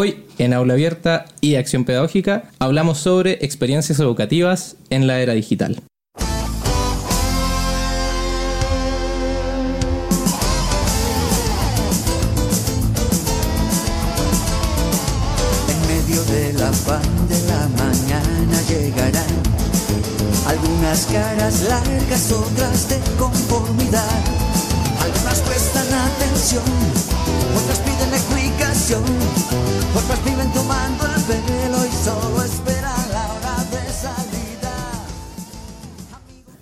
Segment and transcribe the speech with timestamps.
[0.00, 5.82] Hoy, en Aula Abierta y Acción Pedagógica, hablamos sobre experiencias educativas en la era digital.
[15.66, 19.26] En medio de la pan de la mañana llegarán
[20.46, 24.08] algunas caras largas, otras de conformidad.
[25.02, 26.62] Algunas prestan atención,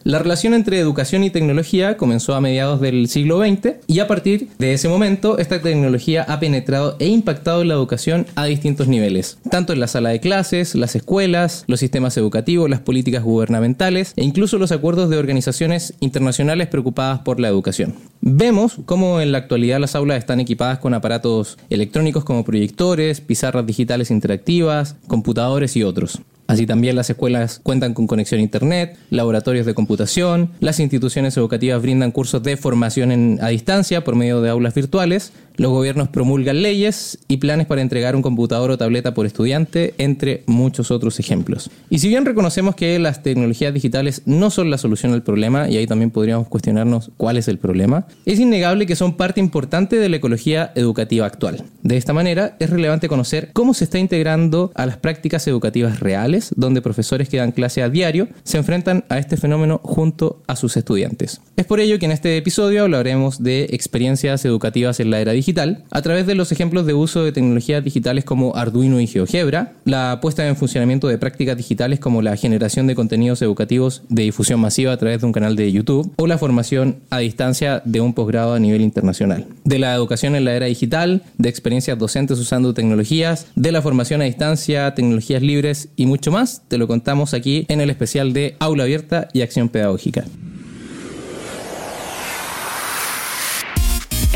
[0.06, 4.50] La relación entre educación y tecnología comenzó a mediados del siglo XX y a partir
[4.56, 9.38] de ese momento esta tecnología ha penetrado e impactado en la educación a distintos niveles,
[9.50, 14.22] tanto en la sala de clases, las escuelas, los sistemas educativos, las políticas gubernamentales e
[14.22, 17.96] incluso los acuerdos de organizaciones internacionales preocupadas por la educación.
[18.20, 23.66] Vemos cómo en la actualidad las aulas están equipadas con aparatos electrónicos como proyectores, pizarras
[23.66, 26.20] digitales interactivas, computadores y otros.
[26.46, 31.82] Así también las escuelas cuentan con conexión a Internet, laboratorios de computación, las instituciones educativas
[31.82, 36.62] brindan cursos de formación en- a distancia por medio de aulas virtuales, los gobiernos promulgan
[36.62, 41.70] leyes y planes para entregar un computador o tableta por estudiante, entre muchos otros ejemplos.
[41.90, 45.76] Y si bien reconocemos que las tecnologías digitales no son la solución al problema, y
[45.76, 50.08] ahí también podríamos cuestionarnos cuál es el problema, es innegable que son parte importante de
[50.08, 51.64] la ecología educativa actual.
[51.82, 56.52] De esta manera, es relevante conocer cómo se está integrando a las prácticas educativas reales,
[56.56, 60.76] donde profesores que dan clase a diario se enfrentan a este fenómeno junto a sus
[60.76, 61.40] estudiantes.
[61.56, 65.45] Es por ello que en este episodio hablaremos de experiencias educativas en la era digital,
[65.90, 70.18] a través de los ejemplos de uso de tecnologías digitales como Arduino y GeoGebra, la
[70.20, 74.92] puesta en funcionamiento de prácticas digitales como la generación de contenidos educativos de difusión masiva
[74.92, 78.54] a través de un canal de YouTube o la formación a distancia de un posgrado
[78.54, 79.46] a nivel internacional.
[79.64, 84.22] De la educación en la era digital, de experiencias docentes usando tecnologías, de la formación
[84.22, 88.56] a distancia, tecnologías libres y mucho más, te lo contamos aquí en el especial de
[88.58, 90.24] Aula Abierta y Acción Pedagógica.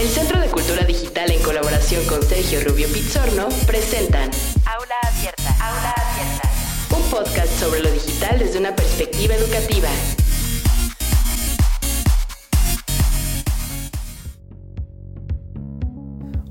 [0.00, 0.08] El
[1.98, 4.30] con Sergio Rubio Pizzorno presentan
[4.64, 5.50] Aula Abierta.
[5.60, 6.48] Aula Abierta.
[6.96, 9.88] Un podcast sobre lo digital desde una perspectiva educativa.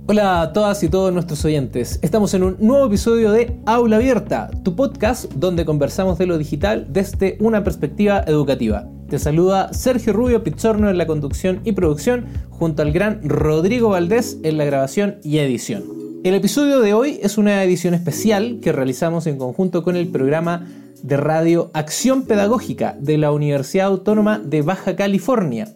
[0.07, 1.99] Hola a todas y todos nuestros oyentes.
[2.01, 6.87] Estamos en un nuevo episodio de Aula Abierta, tu podcast donde conversamos de lo digital
[6.89, 8.89] desde una perspectiva educativa.
[9.09, 14.37] Te saluda Sergio Rubio Pizzorno en la conducción y producción, junto al gran Rodrigo Valdés
[14.43, 15.83] en la grabación y edición.
[16.23, 20.67] El episodio de hoy es una edición especial que realizamos en conjunto con el programa
[21.01, 25.69] de radio Acción Pedagógica de la Universidad Autónoma de Baja California.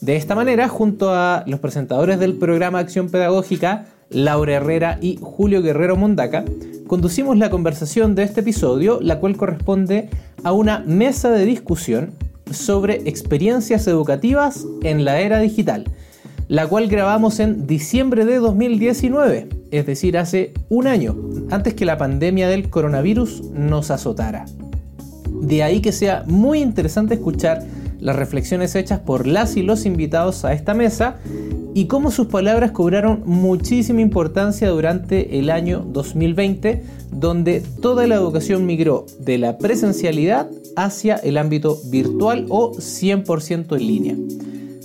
[0.00, 5.60] De esta manera, junto a los presentadores del programa Acción Pedagógica, Laura Herrera y Julio
[5.60, 6.44] Guerrero Mondaca,
[6.86, 10.08] conducimos la conversación de este episodio, la cual corresponde
[10.44, 12.12] a una mesa de discusión
[12.50, 15.84] sobre experiencias educativas en la era digital,
[16.48, 21.16] la cual grabamos en diciembre de 2019, es decir, hace un año,
[21.50, 24.44] antes que la pandemia del coronavirus nos azotara.
[25.40, 27.64] De ahí que sea muy interesante escuchar
[28.00, 31.16] las reflexiones hechas por las y los invitados a esta mesa
[31.76, 36.82] y cómo sus palabras cobraron muchísima importancia durante el año 2020,
[37.12, 43.86] donde toda la educación migró de la presencialidad hacia el ámbito virtual o 100% en
[43.86, 44.16] línea.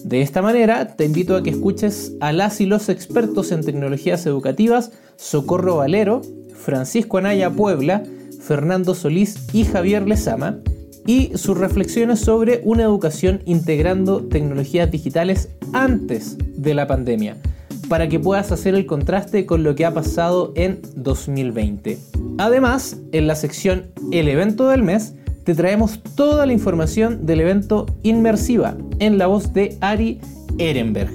[0.03, 4.25] De esta manera, te invito a que escuches a las y los expertos en tecnologías
[4.25, 6.21] educativas Socorro Valero,
[6.53, 8.03] Francisco Anaya Puebla,
[8.41, 10.57] Fernando Solís y Javier Lezama,
[11.05, 17.37] y sus reflexiones sobre una educación integrando tecnologías digitales antes de la pandemia,
[17.89, 21.97] para que puedas hacer el contraste con lo que ha pasado en 2020.
[22.37, 27.87] Además, en la sección El evento del mes, te traemos toda la información del evento
[28.03, 30.19] Inmersiva en la voz de Ari
[30.57, 31.11] Ehrenberg.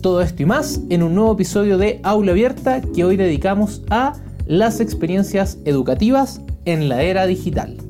[0.00, 4.14] Todo esto y más en un nuevo episodio de Aula Abierta que hoy dedicamos a
[4.46, 7.87] las experiencias educativas en la era digital.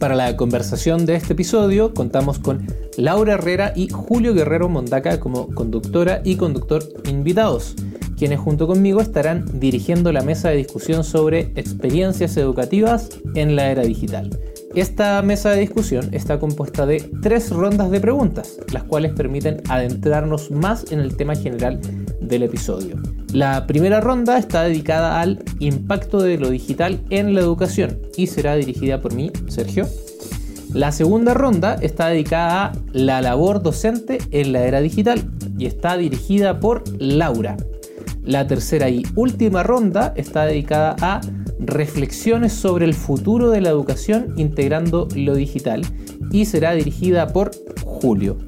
[0.00, 2.66] Para la conversación de este episodio contamos con
[2.96, 7.74] Laura Herrera y Julio Guerrero Mondaca como conductora y conductor invitados,
[8.16, 13.82] quienes junto conmigo estarán dirigiendo la mesa de discusión sobre experiencias educativas en la era
[13.82, 14.30] digital.
[14.74, 20.50] Esta mesa de discusión está compuesta de tres rondas de preguntas, las cuales permiten adentrarnos
[20.50, 21.78] más en el tema general
[22.30, 22.96] del episodio.
[23.32, 28.54] La primera ronda está dedicada al impacto de lo digital en la educación y será
[28.54, 29.86] dirigida por mí, Sergio.
[30.72, 35.28] La segunda ronda está dedicada a la labor docente en la era digital
[35.58, 37.56] y está dirigida por Laura.
[38.24, 41.20] La tercera y última ronda está dedicada a
[41.58, 45.82] reflexiones sobre el futuro de la educación integrando lo digital
[46.30, 47.50] y será dirigida por
[47.84, 48.38] Julio.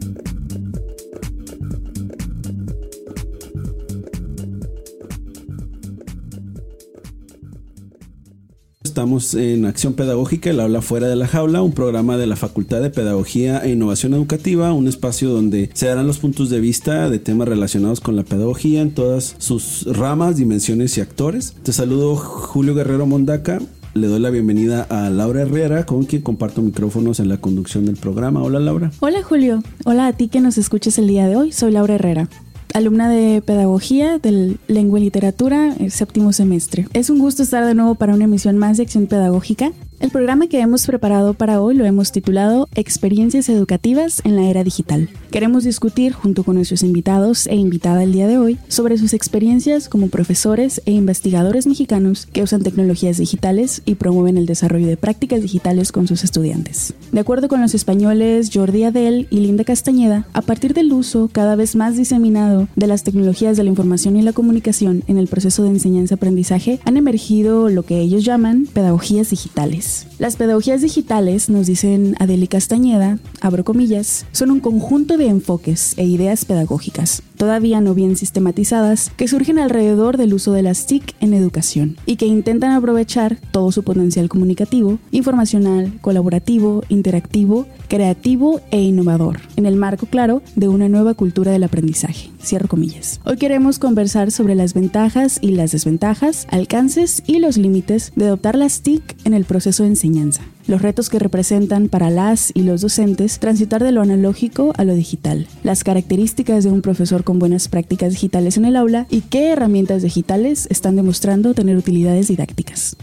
[8.92, 12.82] Estamos en Acción Pedagógica, el aula fuera de la jaula, un programa de la Facultad
[12.82, 17.18] de Pedagogía e Innovación Educativa, un espacio donde se darán los puntos de vista de
[17.18, 21.54] temas relacionados con la pedagogía en todas sus ramas, dimensiones y actores.
[21.62, 23.62] Te saludo Julio Guerrero Mondaca.
[23.94, 27.96] Le doy la bienvenida a Laura Herrera, con quien comparto micrófonos en la conducción del
[27.96, 28.42] programa.
[28.42, 28.92] Hola Laura.
[29.00, 29.62] Hola Julio.
[29.86, 31.52] Hola a ti que nos escuches el día de hoy.
[31.52, 32.28] Soy Laura Herrera
[32.74, 36.86] alumna de Pedagogía del Lengua y Literatura, el séptimo semestre.
[36.92, 39.72] Es un gusto estar de nuevo para una emisión más de Acción Pedagógica.
[40.02, 44.64] El programa que hemos preparado para hoy lo hemos titulado Experiencias Educativas en la Era
[44.64, 45.08] Digital.
[45.30, 49.88] Queremos discutir junto con nuestros invitados e invitada el día de hoy sobre sus experiencias
[49.88, 55.40] como profesores e investigadores mexicanos que usan tecnologías digitales y promueven el desarrollo de prácticas
[55.40, 56.94] digitales con sus estudiantes.
[57.12, 61.54] De acuerdo con los españoles Jordi Adel y Linda Castañeda, a partir del uso cada
[61.54, 65.62] vez más diseminado de las tecnologías de la información y la comunicación en el proceso
[65.62, 72.14] de enseñanza-aprendizaje, han emergido lo que ellos llaman pedagogías digitales las pedagogías digitales, nos dicen
[72.18, 78.16] Adeli Castañeda, abro comillas, son un conjunto de enfoques e ideas pedagógicas, todavía no bien
[78.16, 83.38] sistematizadas, que surgen alrededor del uso de las TIC en educación y que intentan aprovechar
[83.50, 90.68] todo su potencial comunicativo, informacional, colaborativo, interactivo, creativo e innovador, en el marco claro de
[90.68, 92.30] una nueva cultura del aprendizaje.
[92.40, 93.20] Cierro comillas.
[93.24, 98.56] Hoy queremos conversar sobre las ventajas y las desventajas, alcances y los límites de adoptar
[98.56, 103.38] las TIC en el proceso enseñanza los retos que representan para las y los docentes
[103.38, 108.12] transitar de lo analógico a lo digital, las características de un profesor con buenas prácticas
[108.12, 112.96] digitales en el aula y qué herramientas digitales están demostrando tener utilidades didácticas.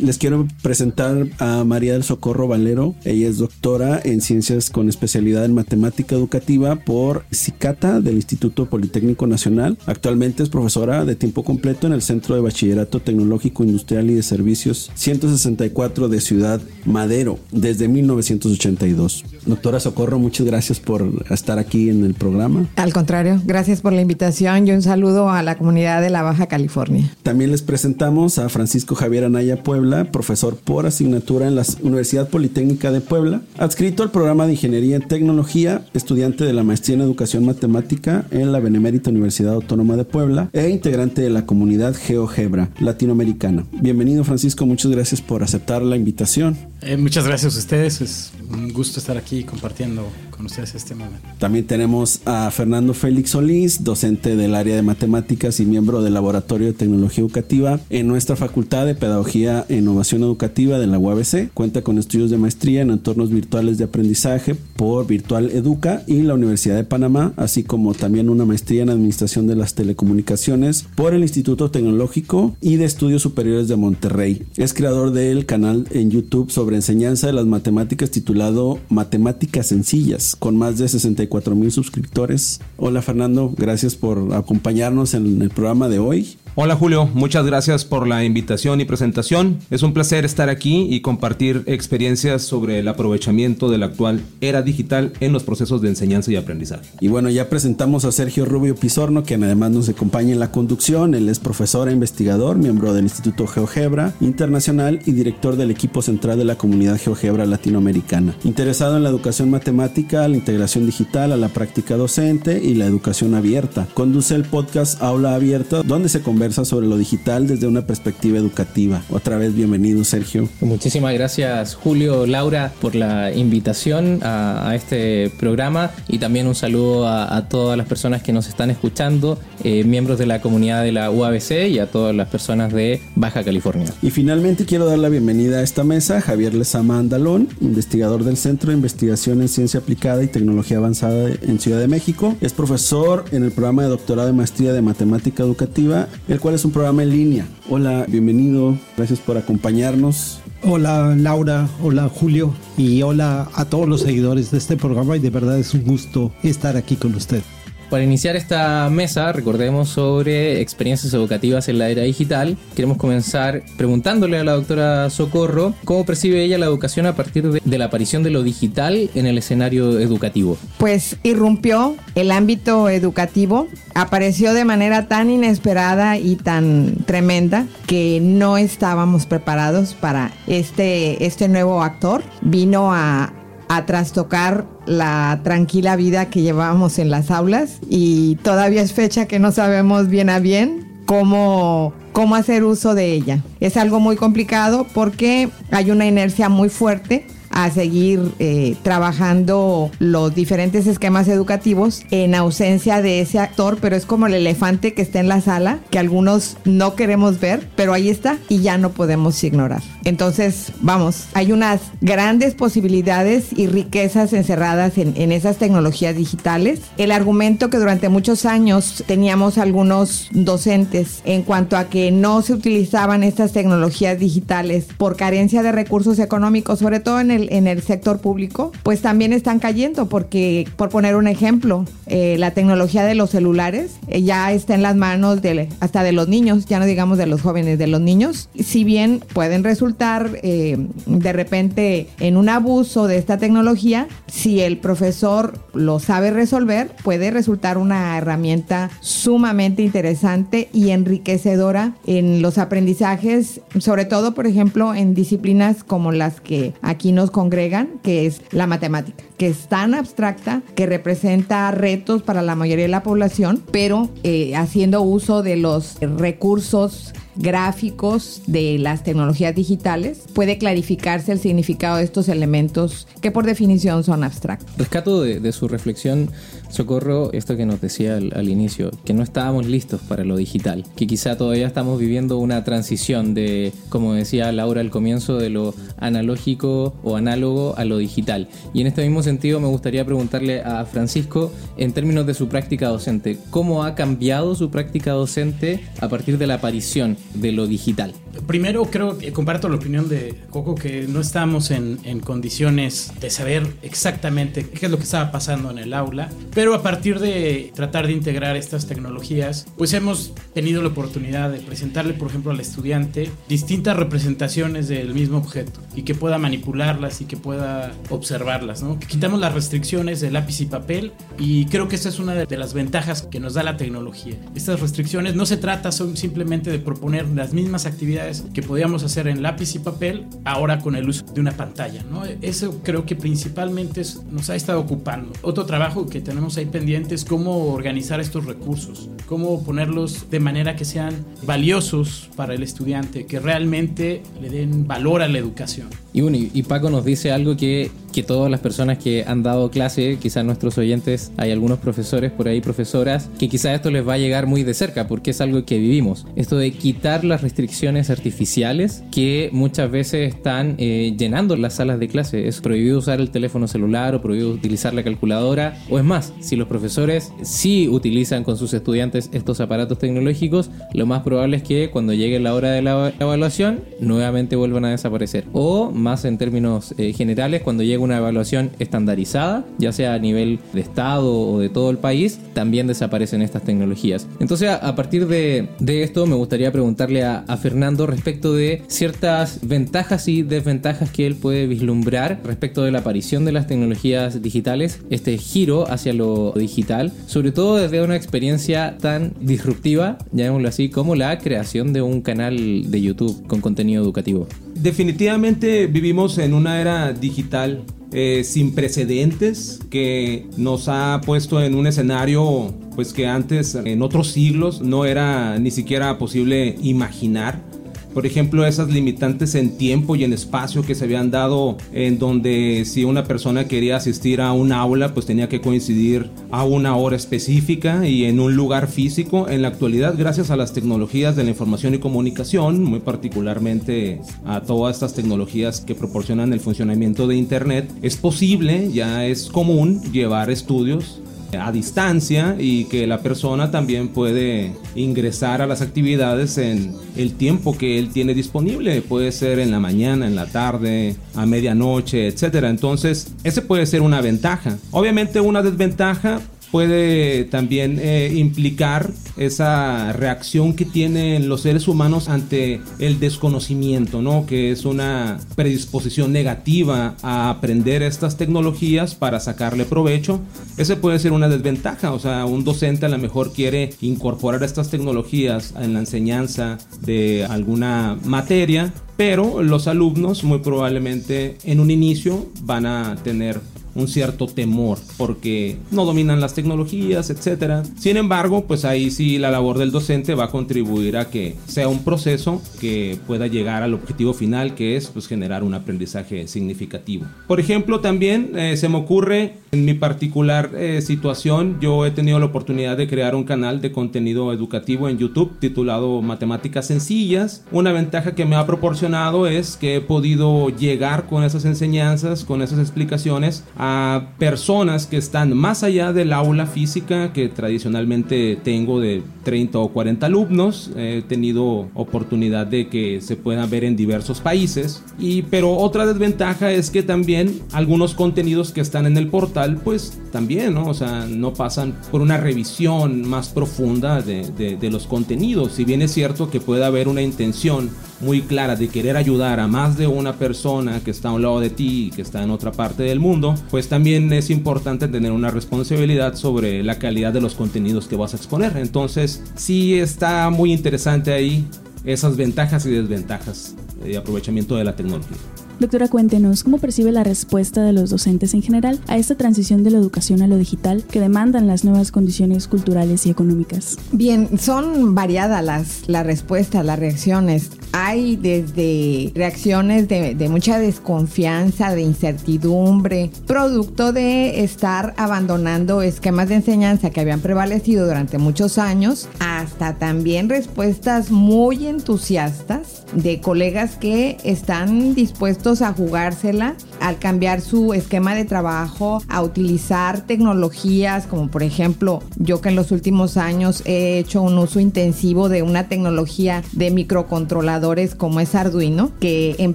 [0.00, 2.94] Les quiero presentar a María del Socorro Valero.
[3.04, 9.26] Ella es doctora en ciencias con especialidad en matemática educativa por CICATA del Instituto Politécnico
[9.26, 9.76] Nacional.
[9.84, 14.22] Actualmente es profesora de tiempo completo en el Centro de Bachillerato Tecnológico Industrial y de
[14.22, 19.24] Servicios 164 de Ciudad Madero desde 1982.
[19.44, 22.66] Doctora Socorro, muchas gracias por estar aquí en el programa.
[22.76, 26.46] Al contrario, gracias por la invitación y un saludo a la comunidad de la Baja
[26.46, 27.14] California.
[27.22, 32.90] También les presentamos a Francisco Javier Anaya Puebla profesor por asignatura en la Universidad Politécnica
[32.90, 37.44] de Puebla, adscrito al programa de Ingeniería en Tecnología, estudiante de la maestría en Educación
[37.44, 43.66] Matemática en la Benemérita Universidad Autónoma de Puebla e integrante de la comunidad GeoGebra latinoamericana.
[43.72, 46.56] Bienvenido Francisco, muchas gracias por aceptar la invitación.
[46.82, 51.28] Eh, muchas gracias a ustedes, es un gusto estar aquí compartiendo con ustedes este momento.
[51.38, 56.68] También tenemos a Fernando Félix Solís, docente del área de matemáticas y miembro del Laboratorio
[56.68, 61.52] de Tecnología Educativa en nuestra Facultad de Pedagogía e Innovación Educativa de la UABC.
[61.52, 66.34] Cuenta con estudios de maestría en entornos virtuales de aprendizaje por Virtual Educa y la
[66.34, 71.22] Universidad de Panamá, así como también una maestría en Administración de las Telecomunicaciones por el
[71.22, 74.42] Instituto Tecnológico y de Estudios Superiores de Monterrey.
[74.56, 80.56] Es creador del canal en YouTube sobre enseñanza de las matemáticas titulado Matemáticas Sencillas, con
[80.56, 82.60] más de 64 mil suscriptores.
[82.76, 86.36] Hola Fernando, gracias por acompañarnos en el programa de hoy.
[86.62, 89.60] Hola Julio, muchas gracias por la invitación y presentación.
[89.70, 94.60] Es un placer estar aquí y compartir experiencias sobre el aprovechamiento de la actual era
[94.60, 96.84] digital en los procesos de enseñanza y aprendizaje.
[97.00, 101.14] Y bueno, ya presentamos a Sergio Rubio Pizorno, quien además nos acompaña en la conducción.
[101.14, 106.36] Él es profesor e investigador, miembro del Instituto GeoGebra Internacional y director del equipo central
[106.36, 108.34] de la comunidad GeoGebra latinoamericana.
[108.44, 113.34] Interesado en la educación matemática, la integración digital, a la práctica docente y la educación
[113.34, 113.88] abierta.
[113.94, 119.02] Conduce el podcast Aula Abierta, donde se conversa sobre lo digital desde una perspectiva educativa.
[119.10, 120.48] Otra vez bienvenido Sergio.
[120.60, 127.48] Muchísimas gracias Julio, Laura por la invitación a, este programa y también un saludo a,
[127.48, 131.68] todas las personas que nos están escuchando, eh, miembros de la comunidad de la UABC
[131.68, 133.86] y a todas las personas de Baja California.
[134.02, 138.36] Y finalmente quiero dar la bienvenida a esta mesa a Javier Lezama Andalón, investigador del
[138.36, 142.36] Centro de Investigación en Ciencia Aplicada y Tecnología Avanzada en Ciudad de México.
[142.40, 146.64] Es profesor en el programa de doctorado de maestría de matemática educativa el cual es
[146.64, 147.46] un programa en línea.
[147.68, 150.40] Hola, bienvenido, gracias por acompañarnos.
[150.62, 155.30] Hola Laura, hola Julio y hola a todos los seguidores de este programa y de
[155.30, 157.42] verdad es un gusto estar aquí con usted.
[157.90, 162.56] Para iniciar esta mesa, recordemos sobre experiencias educativas en la era digital.
[162.76, 167.60] Queremos comenzar preguntándole a la doctora Socorro cómo percibe ella la educación a partir de,
[167.64, 170.56] de la aparición de lo digital en el escenario educativo.
[170.78, 178.56] Pues irrumpió el ámbito educativo, apareció de manera tan inesperada y tan tremenda que no
[178.56, 182.22] estábamos preparados para este, este nuevo actor.
[182.40, 183.32] Vino a,
[183.70, 189.38] a trastocar la tranquila vida que llevábamos en las aulas y todavía es fecha que
[189.38, 193.44] no sabemos bien a bien cómo, cómo hacer uso de ella.
[193.60, 200.34] Es algo muy complicado porque hay una inercia muy fuerte a seguir eh, trabajando los
[200.34, 205.20] diferentes esquemas educativos en ausencia de ese actor, pero es como el elefante que está
[205.20, 209.42] en la sala, que algunos no queremos ver, pero ahí está y ya no podemos
[209.42, 209.82] ignorar.
[210.04, 216.80] Entonces, vamos, hay unas grandes posibilidades y riquezas encerradas en, en esas tecnologías digitales.
[216.96, 222.54] El argumento que durante muchos años teníamos algunos docentes en cuanto a que no se
[222.54, 227.82] utilizaban estas tecnologías digitales por carencia de recursos económicos, sobre todo en el en el
[227.82, 233.14] sector público, pues también están cayendo porque, por poner un ejemplo, eh, la tecnología de
[233.14, 236.86] los celulares eh, ya está en las manos de, hasta de los niños, ya no
[236.86, 238.48] digamos de los jóvenes, de los niños.
[238.58, 244.78] Si bien pueden resultar eh, de repente en un abuso de esta tecnología, si el
[244.78, 253.60] profesor lo sabe resolver, puede resultar una herramienta sumamente interesante y enriquecedora en los aprendizajes,
[253.78, 258.66] sobre todo, por ejemplo, en disciplinas como las que aquí nos congregan, que es la
[258.66, 264.10] matemática, que es tan abstracta, que representa retos para la mayoría de la población, pero
[264.22, 271.96] eh, haciendo uso de los recursos gráficos de las tecnologías digitales, puede clarificarse el significado
[271.96, 274.76] de estos elementos que por definición son abstractos.
[274.76, 276.30] Rescato de, su reflexión,
[276.68, 280.84] Socorro, esto que nos decía al, al, inicio, que no estábamos listos para lo digital,
[280.96, 285.74] que quizá todavía estamos viviendo una transición de, como decía Laura al comienzo, de lo
[285.96, 288.48] analógico o análogo a lo digital.
[288.74, 292.88] Y en este mismo sentido me gustaría preguntarle a Francisco, en términos de su práctica
[292.88, 298.12] docente, ¿cómo ha cambiado su práctica docente a partir de la aparición de lo digital?
[298.46, 303.30] Primero creo que comparto la opinión de Coco que no estamos en, en, condiciones de
[303.30, 307.72] saber exactamente qué es lo que estaba pasando en el aula, pero a partir de
[307.74, 312.60] tratar de integrar estas tecnologías, pues hemos tenido la oportunidad de presentarle, por ejemplo, al
[312.60, 318.98] estudiante distintas representaciones del mismo objeto y que pueda manipularlas y que pueda observarlas, ¿no?
[318.98, 322.74] Quitamos las restricciones de lápiz y papel y creo que esa es una de las
[322.74, 324.34] ventajas que nos da la tecnología.
[324.54, 328.19] Estas restricciones no se trata son simplemente de proponer las mismas actividades
[328.52, 332.04] que podíamos hacer en lápiz y papel, ahora con el uso de una pantalla.
[332.40, 335.32] Eso creo que principalmente nos ha estado ocupando.
[335.42, 340.76] Otro trabajo que tenemos ahí pendiente es cómo organizar estos recursos, cómo ponerlos de manera
[340.76, 345.88] que sean valiosos para el estudiante, que realmente le den valor a la educación.
[346.12, 349.70] Y, bueno, y Paco nos dice algo que, que todas las personas que han dado
[349.70, 354.14] clase, quizás nuestros oyentes, hay algunos profesores por ahí, profesoras, que quizás esto les va
[354.14, 356.26] a llegar muy de cerca porque es algo que vivimos.
[356.36, 362.08] Esto de quitar las restricciones artificiales que muchas veces están eh, llenando las salas de
[362.08, 362.48] clase.
[362.48, 365.78] Es prohibido usar el teléfono celular o prohibido utilizar la calculadora.
[365.88, 371.06] O es más, si los profesores sí utilizan con sus estudiantes estos aparatos tecnológicos, lo
[371.06, 375.44] más probable es que cuando llegue la hora de la evaluación, nuevamente vuelvan a desaparecer.
[375.52, 380.58] O más en términos eh, generales, cuando llegue una evaluación estandarizada, ya sea a nivel
[380.72, 384.26] de Estado o de todo el país, también desaparecen estas tecnologías.
[384.40, 385.68] Entonces, a partir de,
[386.02, 391.36] esto, me gustaría preguntarle a, a Fernando respecto de ciertas ventajas y desventajas que él
[391.36, 397.12] puede vislumbrar respecto de la aparición de las tecnologías digitales, este giro hacia lo digital,
[397.26, 402.90] sobre todo desde una experiencia tan disruptiva, llamémoslo así, como la creación de un canal
[402.90, 404.46] de YouTube con contenido educativo.
[404.82, 411.86] Definitivamente vivimos en una era digital eh, sin precedentes que nos ha puesto en un
[411.86, 417.62] escenario pues que antes en otros siglos no era ni siquiera posible imaginar
[418.12, 422.84] por ejemplo, esas limitantes en tiempo y en espacio que se habían dado en donde
[422.84, 427.16] si una persona quería asistir a un aula, pues tenía que coincidir a una hora
[427.16, 429.48] específica y en un lugar físico.
[429.48, 434.62] En la actualidad, gracias a las tecnologías de la información y comunicación, muy particularmente a
[434.62, 440.50] todas estas tecnologías que proporcionan el funcionamiento de Internet, es posible, ya es común llevar
[440.50, 441.20] estudios
[441.58, 447.76] a distancia y que la persona también puede ingresar a las actividades en el tiempo
[447.76, 449.02] que él tiene disponible.
[449.02, 452.70] Puede ser en la mañana, en la tarde, a medianoche, etcétera.
[452.70, 454.76] Entonces, ese puede ser una ventaja.
[454.90, 456.40] Obviamente una desventaja
[456.70, 464.46] puede también eh, implicar esa reacción que tienen los seres humanos ante el desconocimiento, ¿no?
[464.46, 470.40] Que es una predisposición negativa a aprender estas tecnologías para sacarle provecho.
[470.76, 474.90] Ese puede ser una desventaja, o sea, un docente a lo mejor quiere incorporar estas
[474.90, 482.46] tecnologías en la enseñanza de alguna materia, pero los alumnos muy probablemente en un inicio
[482.62, 483.60] van a tener
[483.94, 487.82] un cierto temor porque no dominan las tecnologías, etcétera.
[487.98, 491.88] Sin embargo, pues ahí sí la labor del docente va a contribuir a que sea
[491.88, 497.26] un proceso que pueda llegar al objetivo final, que es pues generar un aprendizaje significativo.
[497.46, 502.38] Por ejemplo, también eh, se me ocurre en mi particular eh, situación, yo he tenido
[502.38, 507.64] la oportunidad de crear un canal de contenido educativo en YouTube titulado Matemáticas Sencillas.
[507.70, 512.62] Una ventaja que me ha proporcionado es que he podido llegar con esas enseñanzas, con
[512.62, 519.22] esas explicaciones a personas que están más allá del aula física que tradicionalmente tengo de
[519.44, 520.90] 30 o 40 alumnos.
[520.98, 525.02] He tenido oportunidad de que se puedan ver en diversos países.
[525.18, 530.20] Y, pero otra desventaja es que también algunos contenidos que están en el portal, pues
[530.30, 530.86] también, ¿no?
[530.86, 535.72] O sea, no pasan por una revisión más profunda de, de, los contenidos.
[535.72, 537.88] Si bien es cierto que puede haber una intención
[538.20, 541.60] muy clara de querer ayudar a más de una persona que está a un lado
[541.60, 545.32] de ti y que está en otra parte del mundo, pues también es importante tener
[545.32, 548.76] una responsabilidad sobre la calidad de los contenidos que vas a exponer.
[548.76, 551.66] Entonces, sí está muy interesante ahí
[552.04, 555.36] esas ventajas y desventajas de aprovechamiento de la tecnología.
[555.80, 559.90] Doctora, cuéntenos, ¿cómo percibe la respuesta de los docentes en general a esta transición de
[559.90, 563.96] la educación a lo digital que demandan las nuevas condiciones culturales y económicas?
[564.12, 567.70] Bien, son variadas las, las respuestas, las reacciones.
[567.92, 576.56] Hay desde reacciones de, de mucha desconfianza, de incertidumbre, producto de estar abandonando esquemas de
[576.56, 584.36] enseñanza que habían prevalecido durante muchos años, hasta también respuestas muy entusiastas de colegas que
[584.44, 591.62] están dispuestos a jugársela al cambiar su esquema de trabajo, a utilizar tecnologías como por
[591.62, 596.64] ejemplo yo que en los últimos años he hecho un uso intensivo de una tecnología
[596.72, 599.74] de microcontroladores como es Arduino, que en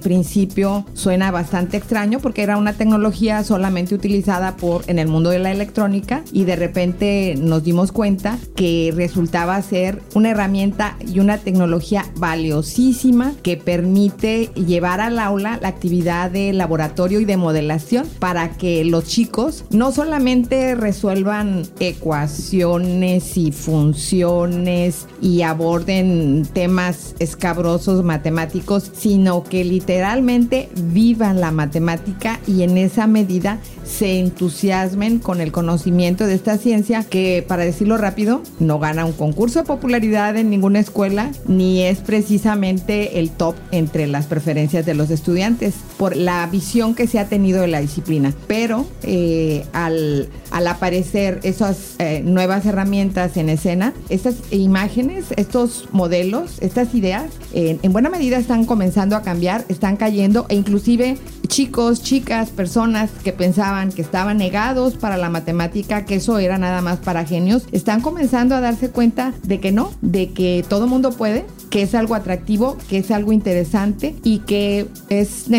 [0.00, 5.38] principio suena bastante extraño porque era una tecnología solamente utilizada por en el mundo de
[5.38, 11.38] la electrónica y de repente nos dimos cuenta que resultaba ser una herramienta y una
[11.38, 18.50] tecnología valiosísima que permite llevar al aula la actividad de laboratorio y de modelación para
[18.50, 29.42] que los chicos no solamente resuelvan ecuaciones y funciones y aborden temas escabrosos matemáticos, sino
[29.42, 36.34] que literalmente vivan la matemática y en esa medida se entusiasmen con el conocimiento de
[36.34, 41.30] esta ciencia que, para decirlo rápido, no gana un concurso de popularidad en ninguna escuela
[41.46, 45.65] ni es precisamente el top entre las preferencias de los estudiantes
[45.96, 48.34] por la visión que se ha tenido de la disciplina.
[48.46, 56.58] Pero eh, al, al, aparecer esas eh, nuevas herramientas en escena, estas imágenes, estos modelos,
[56.60, 62.02] estas ideas, eh, en buena medida están comenzando a cambiar, están cayendo e inclusive chicos,
[62.02, 66.98] chicas, personas que pensaban que estaban negados para la matemática, que eso era nada más
[66.98, 71.44] para genios, están comenzando a darse cuenta de que no, de que todo mundo puede,
[71.70, 75.55] que es algo atractivo, que es algo interesante y que es necesario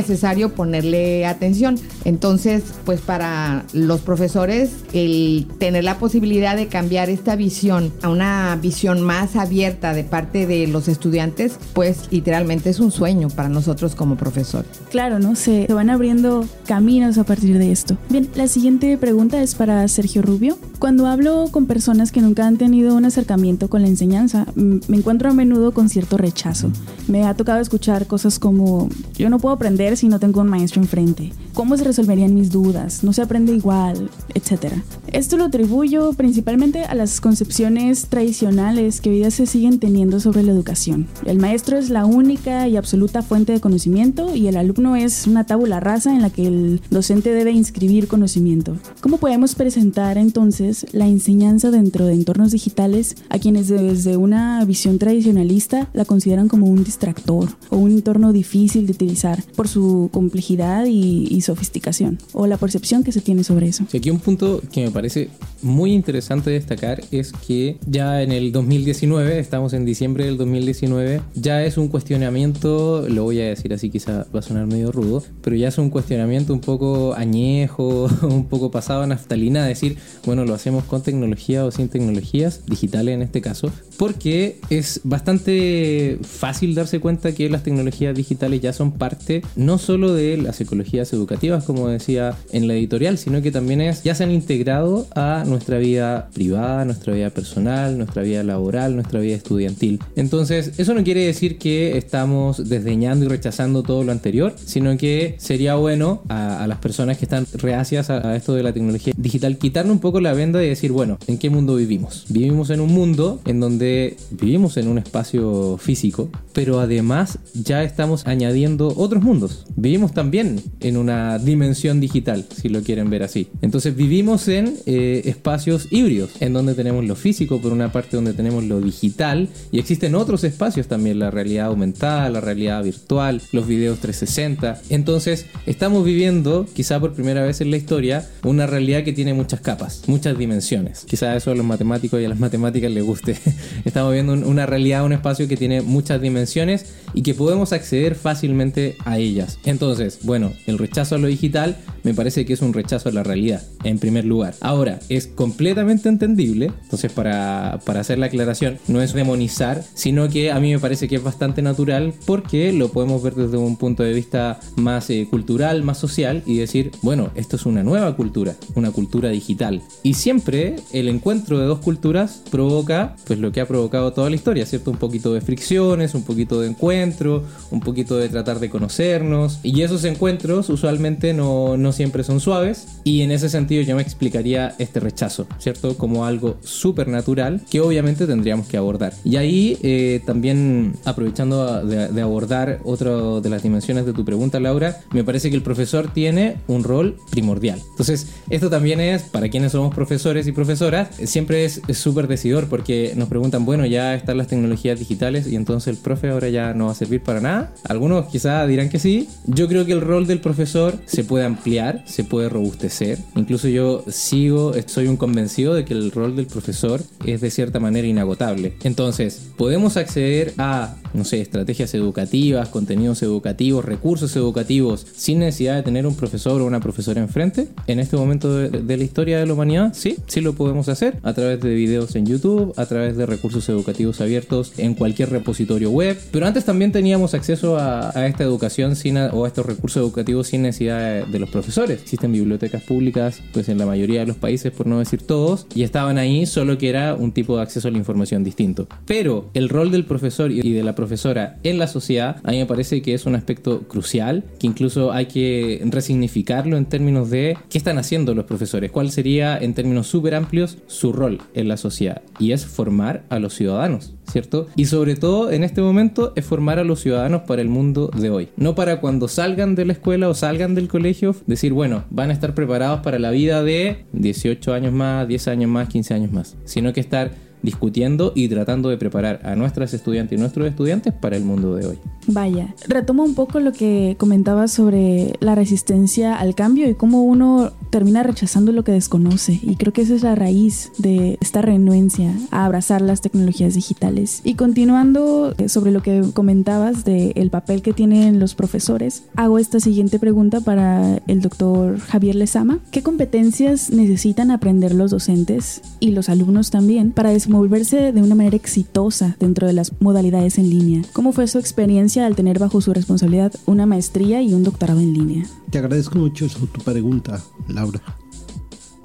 [0.55, 1.79] ponerle atención.
[2.05, 8.57] Entonces, pues para los profesores, el tener la posibilidad de cambiar esta visión a una
[8.61, 13.95] visión más abierta de parte de los estudiantes, pues literalmente es un sueño para nosotros
[13.95, 14.69] como profesores.
[14.89, 15.35] Claro, ¿no?
[15.35, 17.97] Se, se van abriendo caminos a partir de esto.
[18.09, 20.57] Bien, la siguiente pregunta es para Sergio Rubio.
[20.79, 25.29] Cuando hablo con personas que nunca han tenido un acercamiento con la enseñanza, me encuentro
[25.29, 26.71] a menudo con cierto rechazo.
[27.07, 30.81] Me ha tocado escuchar cosas como, yo no puedo aprender si no tengo un maestro
[30.81, 31.31] enfrente.
[31.53, 33.03] ¿Cómo se resolverían mis dudas?
[33.03, 34.73] No se aprende igual, etc.
[35.11, 40.43] Esto lo atribuyo principalmente a las concepciones tradicionales que hoy día se siguen teniendo sobre
[40.43, 41.07] la educación.
[41.25, 45.45] El maestro es la única y absoluta fuente de conocimiento y el alumno es una
[45.45, 48.77] tabula rasa en la que el docente debe inscribir conocimiento.
[49.01, 54.99] ¿Cómo podemos presentar entonces la enseñanza dentro de entornos digitales a quienes desde una visión
[54.99, 59.76] tradicionalista la consideran como un distractor o un entorno difícil de utilizar por su
[60.11, 63.85] complejidad y, y sofisticación o la percepción que se tiene sobre eso.
[63.93, 65.29] aquí un punto que me parece
[65.61, 71.63] muy interesante destacar es que ya en el 2019, estamos en diciembre del 2019, ya
[71.63, 75.55] es un cuestionamiento, lo voy a decir así, quizá va a sonar medio rudo, pero
[75.55, 80.53] ya es un cuestionamiento un poco añejo, un poco pasado a naftalina, decir, bueno, lo
[80.53, 86.99] hacemos con tecnología o sin tecnologías, digitales en este caso, porque es bastante fácil darse
[86.99, 89.41] cuenta que las tecnologías digitales ya son parte
[89.77, 94.15] solo de las ecologías educativas, como decía en la editorial, sino que también es, ya
[94.15, 99.35] se han integrado a nuestra vida privada, nuestra vida personal, nuestra vida laboral, nuestra vida
[99.35, 99.99] estudiantil.
[100.15, 105.35] Entonces, eso no quiere decir que estamos desdeñando y rechazando todo lo anterior, sino que
[105.37, 109.57] sería bueno a, las personas que están reacias a, a esto de la tecnología digital
[109.57, 112.25] quitarle un poco la venda y decir, bueno, ¿en qué mundo vivimos?
[112.29, 118.25] Vivimos en un mundo en donde vivimos en un espacio físico, pero además ya estamos
[118.27, 119.56] añadiendo otros mundos.
[119.75, 123.47] Vivimos también en una dimensión digital, si lo quieren ver así.
[123.61, 128.33] Entonces vivimos en eh, espacios híbridos, en donde tenemos lo físico por una parte, donde
[128.33, 133.67] tenemos lo digital, y existen otros espacios también, la realidad aumentada, la realidad virtual, los
[133.67, 134.81] videos 360.
[134.89, 139.61] Entonces estamos viviendo, quizá por primera vez en la historia, una realidad que tiene muchas
[139.61, 141.05] capas, muchas dimensiones.
[141.05, 143.37] Quizá eso a los matemáticos y a las matemáticas les guste.
[143.85, 148.95] Estamos viendo una realidad, un espacio que tiene muchas dimensiones y que podemos acceder fácilmente
[149.05, 149.19] a
[149.65, 153.23] Entonces, bueno, el rechazo a lo digital me parece que es un rechazo a la
[153.23, 154.55] realidad, en primer lugar.
[154.61, 160.51] Ahora, es completamente entendible, entonces para, para hacer la aclaración, no es demonizar, sino que
[160.51, 164.03] a mí me parece que es bastante natural porque lo podemos ver desde un punto
[164.03, 168.55] de vista más eh, cultural, más social y decir, bueno, esto es una nueva cultura,
[168.75, 169.81] una cultura digital.
[170.03, 174.35] Y siempre el encuentro de dos culturas provoca, pues lo que ha provocado toda la
[174.35, 174.91] historia, ¿cierto?
[174.91, 179.36] Un poquito de fricciones, un poquito de encuentro, un poquito de tratar de conocernos.
[179.63, 184.01] Y esos encuentros usualmente no, no siempre son suaves y en ese sentido yo me
[184.01, 185.97] explicaría este rechazo, ¿cierto?
[185.97, 189.13] Como algo súper natural que obviamente tendríamos que abordar.
[189.23, 194.99] Y ahí eh, también aprovechando de, abordar otra de las dimensiones de tu pregunta, Laura,
[195.11, 197.81] me parece que el profesor tiene un rol primordial.
[197.91, 203.13] Entonces, esto también es, para quienes somos profesores y profesoras, siempre es súper decidor porque
[203.15, 206.85] nos preguntan, bueno, ya están las tecnologías digitales y entonces el profe ahora ya no
[206.85, 207.73] va a servir para nada.
[207.83, 209.26] Algunos quizá dirán que sí.
[209.45, 213.19] Yo creo que el rol del profesor se puede ampliar se puede robustecer.
[213.35, 217.79] Incluso yo sigo, soy un convencido de que el rol del profesor es de cierta
[217.79, 218.73] manera inagotable.
[218.83, 225.83] Entonces, podemos acceder a, no sé, estrategias educativas, contenidos educativos, recursos educativos, sin necesidad de
[225.83, 227.67] tener un profesor o una profesora enfrente.
[227.87, 231.33] En este momento de, la historia de la humanidad, sí, sí lo podemos hacer a
[231.33, 236.17] través de videos en YouTube, a través de recursos educativos abiertos en cualquier repositorio web.
[236.31, 240.63] Pero antes también teníamos acceso a, esta educación sin, o a estos recursos educativos sin
[240.63, 244.87] necesidad de los profesores Existen bibliotecas públicas, pues en la mayoría de los países, por
[244.87, 247.97] no decir todos, y estaban ahí, solo que era un tipo de acceso a la
[247.97, 248.87] información distinto.
[249.05, 252.65] Pero el rol del profesor y de la profesora en la sociedad, a mí me
[252.65, 257.77] parece que es un aspecto crucial, que incluso hay que resignificarlo en términos de qué
[257.77, 262.21] están haciendo los profesores, cuál sería en términos súper amplios su rol en la sociedad,
[262.39, 264.13] y es formar a los ciudadanos.
[264.31, 264.67] ¿cierto?
[264.75, 268.29] Y sobre todo en este momento es formar a los ciudadanos para el mundo de
[268.29, 268.49] hoy.
[268.57, 272.33] No para cuando salgan de la escuela o salgan del colegio, decir, bueno, van a
[272.33, 276.57] estar preparados para la vida de 18 años más, 10 años más, 15 años más,
[276.65, 277.31] sino que estar
[277.67, 281.85] discutiendo y tratando de preparar a nuestras estudiantes y nuestros estudiantes para el mundo de
[281.85, 281.99] hoy.
[282.27, 287.73] Vaya, retomo un poco lo que comentabas sobre la resistencia al cambio y cómo uno
[287.89, 289.59] termina rechazando lo que desconoce.
[289.61, 294.41] Y creo que esa es la raíz de esta renuencia a abrazar las tecnologías digitales.
[294.45, 299.81] Y continuando eh, sobre lo que comentabas del papel que tienen los profesores, hago esta
[299.81, 302.79] siguiente pregunta para el doctor Javier Lezama.
[302.91, 308.55] ¿Qué competencias necesitan aprender los docentes y los alumnos también para desenvolverse de una manera
[308.55, 311.01] exitosa dentro de las modalidades en línea?
[311.13, 312.27] ¿Cómo fue su experiencia?
[312.27, 315.45] al tener bajo su responsabilidad una maestría y un doctorado en línea?
[315.71, 318.01] Te agradezco mucho tu pregunta, Laura.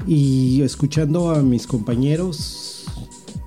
[0.06, 2.86] Y escuchando a mis compañeros,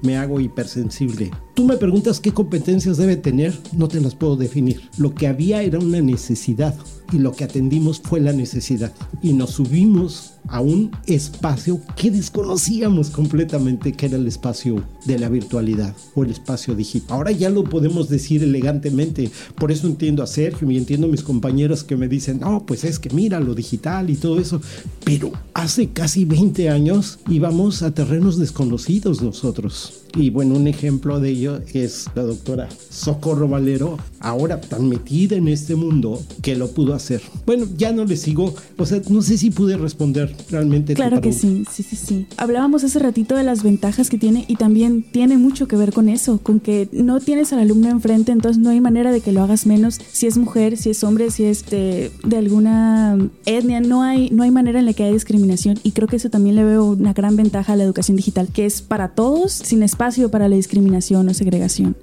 [0.02, 1.32] me hago hipersensible.
[1.56, 4.82] Tú me preguntas qué competencias debe tener, no te las puedo definir.
[4.98, 6.76] Lo que había era una necesidad
[7.14, 8.92] y lo que atendimos fue la necesidad.
[9.22, 15.30] Y nos subimos a un espacio que desconocíamos completamente, que era el espacio de la
[15.30, 17.16] virtualidad o el espacio digital.
[17.16, 21.24] Ahora ya lo podemos decir elegantemente, por eso entiendo a Sergio y entiendo a mis
[21.24, 24.62] compañeros que me dicen, no, pues es que mira lo digital y todo eso,
[25.06, 30.05] pero hace casi 20 años íbamos a terrenos desconocidos nosotros.
[30.16, 35.50] Y bueno, un ejemplo de ello es la doctora Socorro Valero, ahora tan metida en
[35.50, 37.22] este mundo que lo pudo hacer?
[37.46, 38.56] Bueno, ya no le sigo.
[38.78, 40.94] O sea, no sé si pude responder realmente.
[40.94, 42.28] Claro que sí, sí, sí, sí.
[42.38, 46.08] Hablábamos hace ratito de las ventajas que tiene y también tiene mucho que ver con
[46.08, 49.44] eso, con que no tienes al alumno enfrente, entonces no hay manera de que lo
[49.44, 54.02] hagas menos si es mujer, si es hombre, si es de, de alguna etnia, no
[54.02, 56.64] hay, no hay manera en la que haya discriminación y creo que eso también le
[56.64, 60.48] veo una gran ventaja a la educación digital, que es para todos, sin espacio para
[60.48, 61.96] la discriminación o segregación.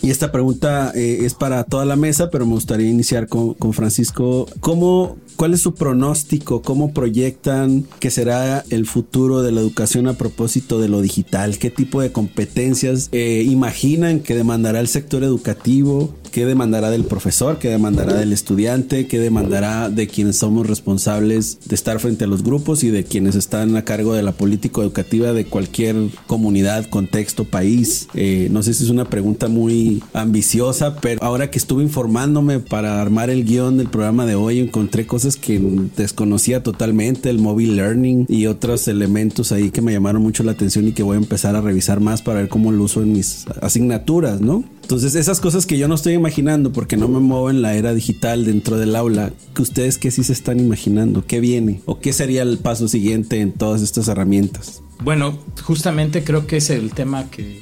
[0.00, 3.72] Y esta pregunta eh, es para toda la mesa, pero me gustaría iniciar con, con
[3.72, 4.46] Francisco.
[4.60, 6.62] ¿Cómo, ¿Cuál es su pronóstico?
[6.62, 11.58] ¿Cómo proyectan que será el futuro de la educación a propósito de lo digital?
[11.58, 16.14] ¿Qué tipo de competencias eh, imaginan que demandará el sector educativo?
[16.30, 17.58] ¿Qué demandará del profesor?
[17.58, 19.06] ¿Qué demandará del estudiante?
[19.06, 23.34] ¿Qué demandará de quienes somos responsables de estar frente a los grupos y de quienes
[23.34, 28.08] están a cargo de la política educativa de cualquier comunidad, contexto, país?
[28.14, 33.00] Eh, no sé si es una pregunta muy ambiciosa, pero ahora que estuve informándome para
[33.00, 35.60] armar el guion del programa de hoy, encontré cosas que
[35.96, 40.88] desconocía totalmente, el mobile learning y otros elementos ahí que me llamaron mucho la atención
[40.88, 43.46] y que voy a empezar a revisar más para ver cómo lo uso en mis
[43.60, 44.64] asignaturas, ¿no?
[44.88, 47.92] Entonces esas cosas que yo no estoy imaginando porque no me muevo en la era
[47.92, 52.14] digital dentro del aula, que ustedes qué sí se están imaginando, qué viene o qué
[52.14, 54.80] sería el paso siguiente en todas estas herramientas.
[55.04, 57.60] Bueno, justamente creo que es el tema que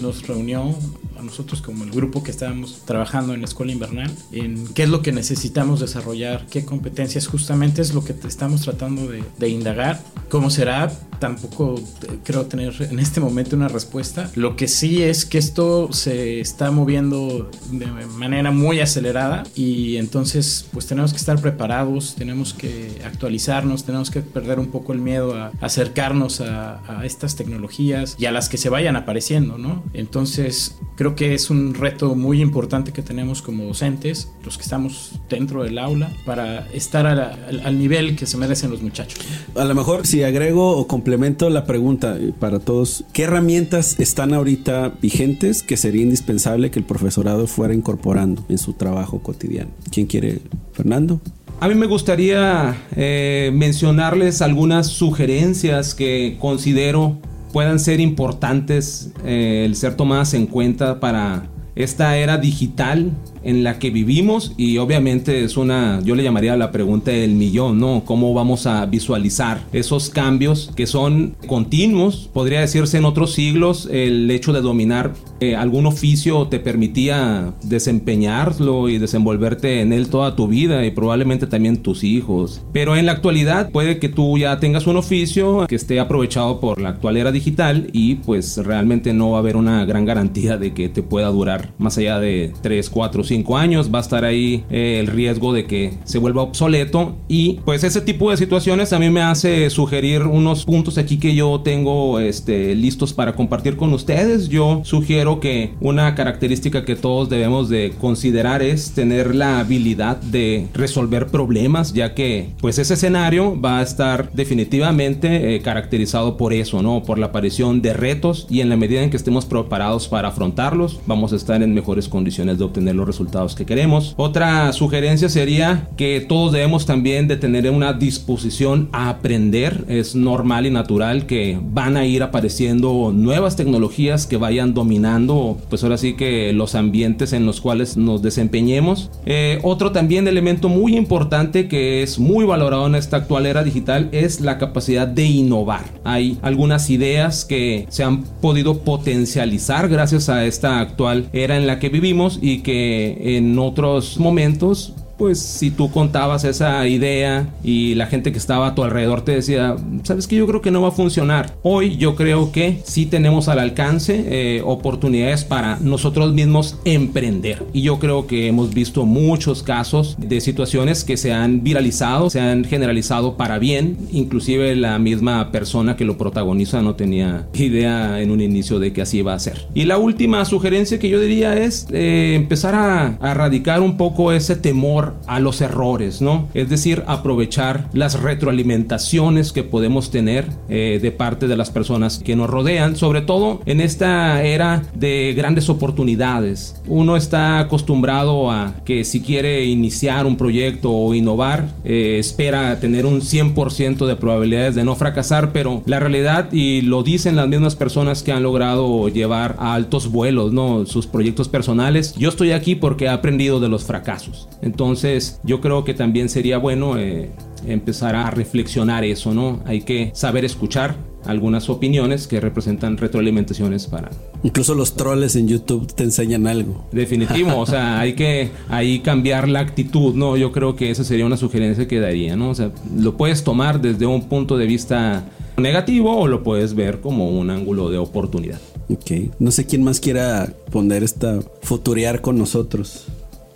[0.00, 0.74] nos reunió
[1.18, 4.88] a nosotros como el grupo que estábamos trabajando en la escuela invernal, en qué es
[4.88, 10.02] lo que necesitamos desarrollar, qué competencias justamente es lo que estamos tratando de, de indagar.
[10.30, 10.90] ¿Cómo será?
[11.18, 14.30] Tampoco eh, creo tener en este momento una respuesta.
[14.34, 20.66] Lo que sí es que esto se está moviendo de manera muy acelerada y entonces
[20.72, 25.34] pues tenemos que estar preparados, tenemos que actualizarnos, tenemos que perder un poco el miedo
[25.34, 29.82] a acercarnos a, a estas tecnologías y a las que se vayan apareciendo, ¿no?
[29.92, 35.12] Entonces creo que es un reto muy importante que tenemos como docentes, los que estamos
[35.28, 39.18] dentro del aula, para estar a la- al, al nivel que se merecen los muchachos.
[39.56, 44.32] A lo mejor si agrego o complemento la pregunta eh, para todos, ¿qué herramientas están
[44.34, 49.70] ahorita vigentes que sería indispensable que el profesorado fuera incorporando en su trabajo cotidiano?
[49.90, 50.40] ¿Quién quiere?
[50.72, 51.20] Fernando.
[51.60, 57.18] A mí me gustaría eh, mencionarles algunas sugerencias que considero
[57.52, 63.10] puedan ser importantes eh, el ser tomadas en cuenta para esta era digital
[63.42, 67.78] en la que vivimos y obviamente es una, yo le llamaría la pregunta del millón,
[67.78, 68.02] ¿no?
[68.04, 72.28] ¿Cómo vamos a visualizar esos cambios que son continuos?
[72.32, 78.90] Podría decirse en otros siglos el hecho de dominar eh, algún oficio te permitía desempeñarlo
[78.90, 82.60] y desenvolverte en él toda tu vida y probablemente también tus hijos.
[82.74, 86.80] Pero en la actualidad puede que tú ya tengas un oficio que esté aprovechado por
[86.80, 90.74] la actual era digital y pues realmente no va a haber una gran garantía de
[90.74, 93.90] que te pueda durar más allá de 3, 4, 5 años.
[93.94, 98.00] Va a estar ahí eh, el riesgo de que se vuelva obsoleto y pues ese
[98.00, 102.74] tipo de situaciones a mí me hace sugerir unos puntos aquí que yo tengo este,
[102.74, 104.48] listos para compartir con ustedes.
[104.48, 110.66] Yo sugiero que una característica que todos debemos de considerar es tener la habilidad de
[110.74, 116.82] resolver problemas, ya que pues ese escenario va a estar definitivamente eh, caracterizado por eso,
[116.82, 117.04] ¿no?
[117.04, 120.98] Por la aparición de retos y en la medida en que estemos preparados para afrontarlos,
[121.06, 123.19] vamos a estar en mejores condiciones de obtener los resultados
[123.56, 124.14] que queremos.
[124.16, 129.84] Otra sugerencia sería que todos debemos también tener una disposición a aprender.
[129.88, 135.82] Es normal y natural que van a ir apareciendo nuevas tecnologías que vayan dominando, pues
[135.82, 139.10] ahora sí que los ambientes en los cuales nos desempeñemos.
[139.26, 144.08] Eh, otro también elemento muy importante que es muy valorado en esta actual era digital
[144.12, 145.84] es la capacidad de innovar.
[146.04, 151.78] Hay algunas ideas que se han podido potencializar gracias a esta actual era en la
[151.78, 158.06] que vivimos y que en otros momentos pues si tú contabas esa idea y la
[158.06, 160.88] gente que estaba a tu alrededor te decía, sabes que yo creo que no va
[160.88, 161.58] a funcionar.
[161.62, 167.66] Hoy yo creo que sí tenemos al alcance eh, oportunidades para nosotros mismos emprender.
[167.74, 172.40] Y yo creo que hemos visto muchos casos de situaciones que se han viralizado, se
[172.40, 173.98] han generalizado para bien.
[174.12, 179.02] Inclusive la misma persona que lo protagoniza no tenía idea en un inicio de que
[179.02, 179.66] así iba a ser.
[179.74, 184.32] Y la última sugerencia que yo diría es eh, empezar a, a erradicar un poco
[184.32, 186.48] ese temor a los errores, ¿no?
[186.54, 192.36] Es decir, aprovechar las retroalimentaciones que podemos tener eh, de parte de las personas que
[192.36, 196.80] nos rodean, sobre todo en esta era de grandes oportunidades.
[196.86, 203.06] Uno está acostumbrado a que si quiere iniciar un proyecto o innovar, eh, espera tener
[203.06, 207.76] un 100% de probabilidades de no fracasar, pero la realidad, y lo dicen las mismas
[207.76, 210.86] personas que han logrado llevar a altos vuelos, ¿no?
[210.86, 214.48] Sus proyectos personales, yo estoy aquí porque he aprendido de los fracasos.
[214.62, 217.30] Entonces, Entonces yo creo que también sería bueno eh,
[217.66, 219.62] empezar a reflexionar eso, ¿no?
[219.64, 224.10] Hay que saber escuchar algunas opiniones que representan retroalimentaciones para...
[224.42, 226.84] Incluso los troles en YouTube te enseñan algo.
[226.92, 230.36] Definitivo, o sea, hay que ahí cambiar la actitud, ¿no?
[230.36, 232.50] Yo creo que esa sería una sugerencia que daría, ¿no?
[232.50, 235.24] O sea, lo puedes tomar desde un punto de vista
[235.56, 238.60] negativo o lo puedes ver como un ángulo de oportunidad.
[238.90, 239.12] Ok.
[239.38, 243.06] No sé quién más quiera poner esta futurear con nosotros.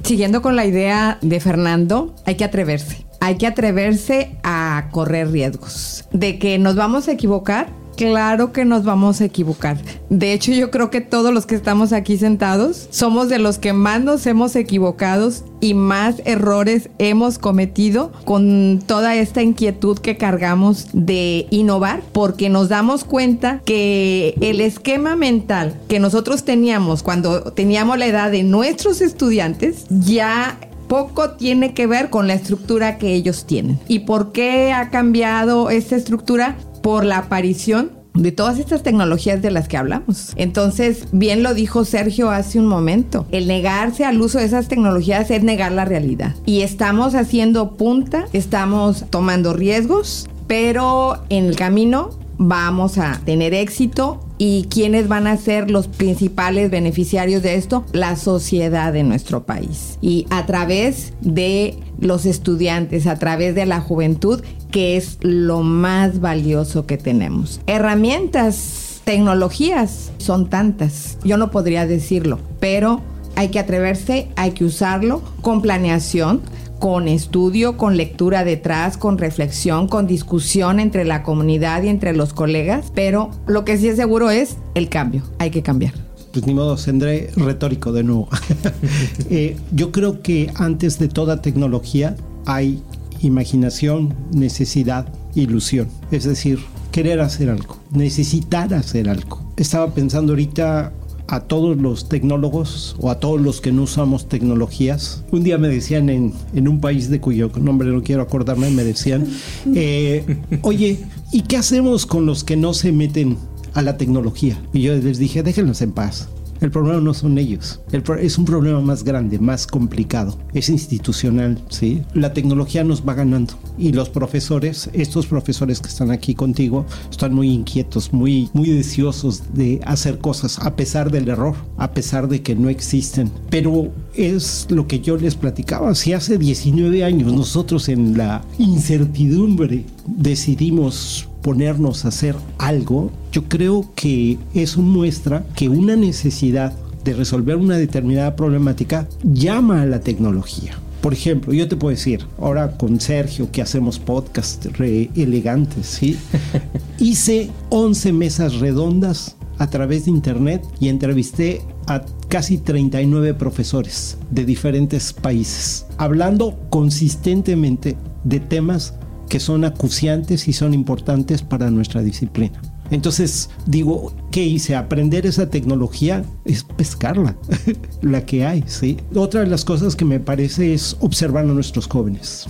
[0.05, 3.07] Siguiendo con la idea de Fernando, hay que atreverse.
[3.21, 6.05] Hay que atreverse a correr riesgos.
[6.13, 9.79] De que nos vamos a equivocar, Claro que nos vamos a equivocar.
[10.11, 13.73] De hecho, yo creo que todos los que estamos aquí sentados somos de los que
[13.73, 15.15] más nos hemos equivocado
[15.61, 22.69] y más errores hemos cometido con toda esta inquietud que cargamos de innovar, porque nos
[22.69, 29.01] damos cuenta que el esquema mental que nosotros teníamos cuando teníamos la edad de nuestros
[29.01, 33.79] estudiantes ya poco tiene que ver con la estructura que ellos tienen.
[33.89, 36.57] ¿Y por qué ha cambiado esta estructura?
[36.85, 40.35] Por la aparición de todas estas tecnologías de las que hablamos.
[40.37, 45.31] Entonces, bien lo dijo Sergio hace un momento, el negarse al uso de esas tecnologías
[45.31, 46.35] es negar la realidad.
[46.45, 52.11] Y estamos haciendo punta, estamos tomando riesgos, pero en el camino
[52.49, 58.17] vamos a tener éxito y quiénes van a ser los principales beneficiarios de esto, la
[58.17, 59.99] sociedad de nuestro país.
[60.01, 66.21] Y a través de los estudiantes, a través de la juventud, que es lo más
[66.21, 67.61] valioso que tenemos.
[67.67, 71.19] Herramientas, tecnologías, son tantas.
[71.25, 73.01] Yo no podría decirlo, pero
[73.37, 76.43] hay que atreverse, hay que usarlo con planeación
[76.85, 82.35] con estudio, con lectura detrás, con reflexión, con discusión entre la comunidad y entre los
[82.35, 85.95] colegas, pero lo que sí es seguro es el cambio, hay que cambiar.
[86.31, 88.29] Pues ni modo, tendré retórico de nuevo.
[89.31, 92.83] Eh, yo creo que antes de toda tecnología hay
[93.23, 95.89] imaginación, necesidad, ilusión.
[96.11, 96.59] Es decir,
[96.93, 99.41] querer hacer algo, necesitar hacer algo.
[99.57, 100.93] Estaba pensando ahorita
[101.29, 105.25] a todos los tecnólogos o a todos los que no usamos tecnologías.
[105.31, 108.85] Un día me decían en, en un país de cuyo nombre no quiero acordarme, me
[108.85, 109.27] decían,
[109.75, 110.25] eh,
[110.63, 110.99] oye,
[111.33, 113.39] ¿y qué hacemos con los que no se meten
[113.73, 114.61] a la tecnología?
[114.73, 116.29] Y yo les dije, déjenlos en paz.
[116.65, 117.79] El problema no son ellos.
[117.93, 120.39] El pro es un problema más grande, más complicado.
[120.55, 122.01] Es institucional, ¿sí?
[122.15, 123.53] La tecnología nos va ganando.
[123.77, 129.43] Y los profesores, estos profesores que están aquí contigo, están muy inquietos, muy, muy deseosos
[129.53, 133.31] de hacer cosas a pesar del error, a pesar de que no existen.
[133.51, 135.95] Pero es lo que yo les platicaba.
[135.95, 143.85] Si hace 19 años nosotros en la incertidumbre decidimos ponernos a hacer algo, yo creo
[143.95, 146.73] que eso muestra que una necesidad
[147.05, 150.79] de resolver una determinada problemática llama a la tecnología.
[151.03, 156.17] Por ejemplo, yo te puedo decir, ahora con Sergio que hacemos podcast re elegantes, ¿sí?
[156.99, 164.47] Hice 11 mesas redondas a través de internet y entrevisté a casi 39 profesores de
[164.47, 168.95] diferentes países, hablando consistentemente de temas
[169.29, 172.61] que son acuciantes y son importantes para nuestra disciplina.
[172.91, 174.77] Entonces digo, ¿qué hice?
[174.77, 177.37] Aprender esa tecnología es pescarla,
[178.03, 178.99] la que hay, ¿sí?
[179.15, 182.47] Otra de las cosas que me parece es observar a nuestros jóvenes.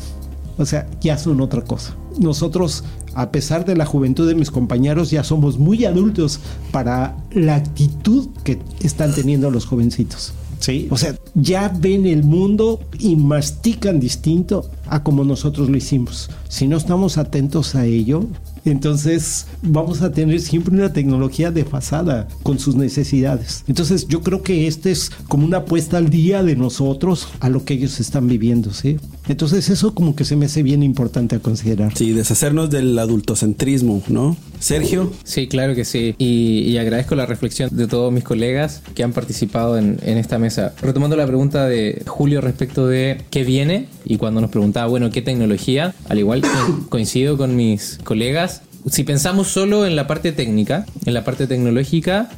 [0.56, 1.96] O sea, ya son otra cosa.
[2.18, 2.84] Nosotros,
[3.14, 8.28] a pesar de la juventud de mis compañeros, ya somos muy adultos para la actitud
[8.44, 10.32] que están teniendo los jovencitos.
[10.64, 16.30] Sí, o sea, ya ven el mundo y mastican distinto a como nosotros lo hicimos.
[16.48, 18.24] Si no estamos atentos a ello,
[18.70, 23.64] entonces vamos a tener siempre una tecnología desfasada con sus necesidades.
[23.66, 27.64] Entonces yo creo que este es como una apuesta al día de nosotros a lo
[27.64, 28.98] que ellos están viviendo, ¿sí?
[29.28, 31.96] Entonces eso como que se me hace bien importante a considerar.
[31.96, 34.36] Sí, deshacernos del adultocentrismo, ¿no?
[34.60, 35.12] Sergio.
[35.24, 36.14] Sí, claro que sí.
[36.18, 40.38] Y, y agradezco la reflexión de todos mis colegas que han participado en, en, esta
[40.38, 40.74] mesa.
[40.80, 45.22] Retomando la pregunta de Julio respecto de qué viene y cuando nos preguntaba, bueno, ¿qué
[45.22, 45.94] tecnología?
[46.08, 46.42] Al igual
[46.88, 48.53] coincido con mis colegas.
[48.86, 52.28] Si pensamos solo en la parte técnica, en la parte tecnológica,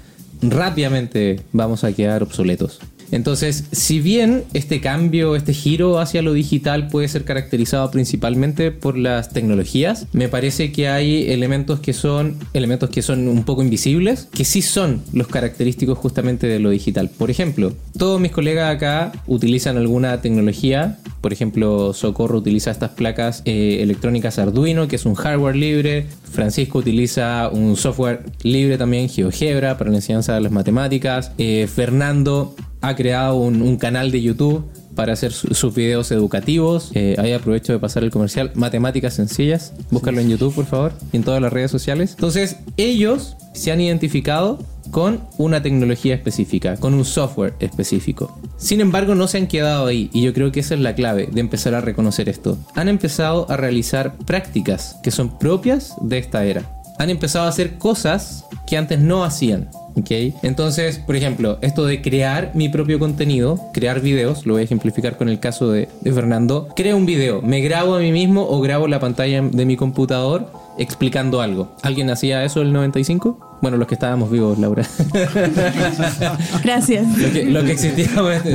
[0.43, 2.81] rápidamente vamos a quedar obsoletos.
[3.11, 8.99] Entonces, si bien este cambio, este giro hacia lo digital puede ser caracterizado principalmente por
[8.99, 14.29] las tecnologías, me parece que hay elementos que son elementos que son un poco invisibles,
[14.33, 17.11] que sí son los característicos justamente de lo digital.
[17.11, 23.43] Por ejemplo, todos mis colegas acá utilizan alguna tecnología, por ejemplo, Socorro utiliza estas placas
[23.47, 26.07] eh, electrónicas Arduino, que es un hardware libre.
[26.31, 31.33] Francisco utiliza un software libre también, GeoGebra, para la enseñanza de las matemáticas.
[31.39, 34.65] Eh, Fernando ha creado un, canal de YouTube
[34.95, 36.91] para hacer su- sus videos educativos.
[36.95, 38.53] Eh, ahí aprovecho de pasar el comercial.
[38.55, 39.73] Matemáticas sencillas.
[39.91, 40.93] Búscalo en YouTube, por favor.
[41.13, 42.13] Y en todas las redes sociales.
[42.13, 44.59] Entonces, ellos se han identificado
[44.91, 48.39] con una tecnología específica, con un software específico.
[48.57, 51.29] Sin embargo, no se han quedado ahí y yo creo que esa es la clave
[51.31, 52.57] de empezar a reconocer esto.
[52.75, 56.71] Han empezado a realizar prácticas que son propias de esta era.
[56.99, 59.69] Han empezado a hacer cosas que antes no hacían.
[59.97, 60.35] ¿Ok?
[60.43, 65.17] Entonces, por ejemplo, esto de crear mi propio contenido, crear videos, lo voy a ejemplificar
[65.17, 66.69] con el caso de, Fernando.
[66.77, 70.51] Creo un video, me grabo a mí mismo o grabo la pantalla de mi computador
[70.79, 71.75] explicando algo.
[71.83, 73.46] ¿Alguien hacía eso el 95?
[73.63, 74.87] Bueno, los que estábamos vivos, Laura.
[76.63, 77.19] Gracias.
[77.19, 78.09] Lo que, lo que existía.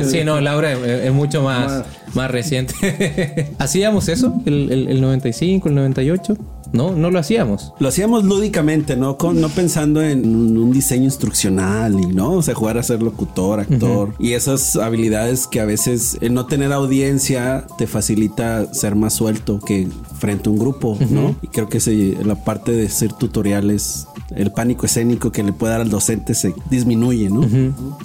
[0.04, 1.84] Sí, no, Laura es, es mucho más,
[2.14, 3.52] más reciente.
[3.58, 4.34] ¿Hacíamos eso?
[4.46, 6.36] ¿El, el, el 95, el 98?
[6.72, 7.74] No, no lo hacíamos.
[7.78, 9.18] Lo hacíamos lúdicamente, ¿no?
[9.18, 13.02] Con, no pensando en un, un diseño instruccional y no, o sea, jugar a ser
[13.02, 18.94] locutor, actor y esas habilidades que a veces el no tener audiencia te facilita ser
[18.94, 19.88] más suelto que
[20.22, 21.34] frente a un grupo, ¿no?
[21.42, 21.80] Y creo que
[22.24, 24.06] la parte de ser tutoriales,
[24.36, 27.42] el pánico escénico que le puede dar al docente se disminuye, ¿no?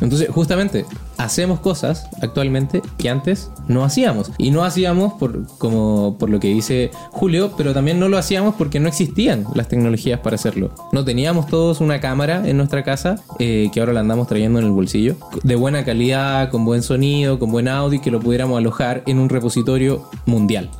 [0.01, 0.87] Entonces, justamente,
[1.17, 4.31] hacemos cosas actualmente que antes no hacíamos.
[4.39, 8.55] Y no hacíamos por, como por lo que dice Julio, pero también no lo hacíamos
[8.55, 10.71] porque no existían las tecnologías para hacerlo.
[10.93, 14.65] No teníamos todos una cámara en nuestra casa, eh, que ahora la andamos trayendo en
[14.65, 18.57] el bolsillo, de buena calidad, con buen sonido, con buen audio, y que lo pudiéramos
[18.57, 20.71] alojar en un repositorio mundial.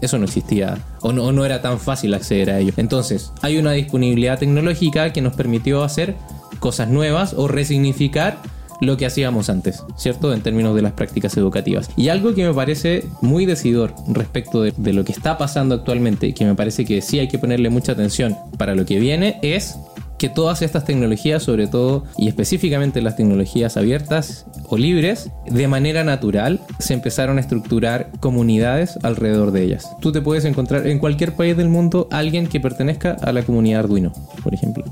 [0.00, 2.72] Eso no existía o no, era tan fácil acceder a ello.
[2.76, 6.16] Entonces, hay una disponibilidad tecnológica que nos permitió hacer
[6.60, 8.38] cosas nuevas o resignificar
[8.80, 10.32] lo que hacíamos antes, ¿cierto?
[10.32, 11.90] En términos de las prácticas educativas.
[11.96, 16.32] Y algo que me parece muy decidor respecto de, de lo que está pasando actualmente,
[16.32, 19.76] que me parece que sí hay que ponerle mucha atención para lo que viene, es
[20.18, 26.04] que todas estas tecnologías, sobre todo y específicamente las tecnologías abiertas o libres, de manera
[26.04, 29.88] natural se empezaron a estructurar comunidades alrededor de ellas.
[30.00, 33.80] Tú te puedes encontrar en cualquier país del mundo alguien que pertenezca a la comunidad
[33.80, 34.12] Arduino,
[34.42, 34.84] por ejemplo.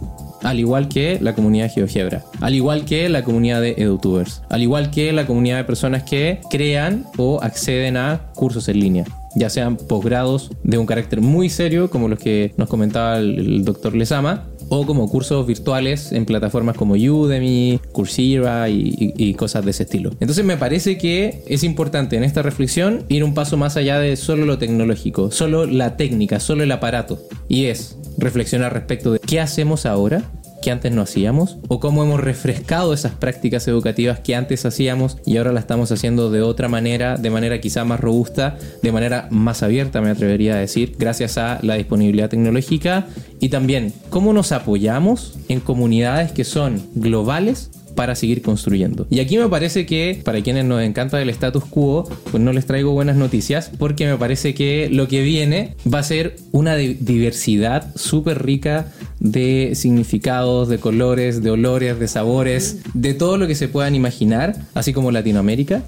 [0.42, 4.90] Al igual que la comunidad GeoGebra, al igual que la comunidad de EduTubers, al igual
[4.90, 9.04] que la comunidad de personas que crean o acceden a cursos en línea
[9.36, 13.64] ya sean posgrados de un carácter muy serio, como los que nos comentaba el, el
[13.64, 19.64] doctor Lesama, o como cursos virtuales en plataformas como Udemy, Coursera y, y- y cosas
[19.64, 20.10] de ese estilo.
[20.20, 24.16] Entonces me parece que es importante en esta reflexión ir un paso más allá de
[24.16, 29.40] solo lo tecnológico, solo la técnica, solo el aparato, y es reflexionar respecto de qué
[29.40, 30.22] hacemos ahora
[30.66, 35.36] que antes no hacíamos o cómo hemos refrescado esas prácticas educativas que antes hacíamos y
[35.36, 39.62] ahora la estamos haciendo de otra manera, de manera quizá más robusta, de manera más
[39.62, 43.06] abierta, me atrevería a decir, gracias a la disponibilidad tecnológica
[43.38, 49.06] y también cómo nos apoyamos en comunidades que son globales para seguir construyendo.
[49.08, 52.66] Y aquí me parece que para quienes nos encanta el status quo, pues no les
[52.66, 56.92] traigo buenas noticias porque me parece que lo que viene va a ser una di-
[57.00, 58.92] diversidad súper rica
[59.32, 64.56] de significados, de colores, de olores, de sabores, de todo lo que se puedan imaginar,
[64.74, 65.82] así como Latinoamérica,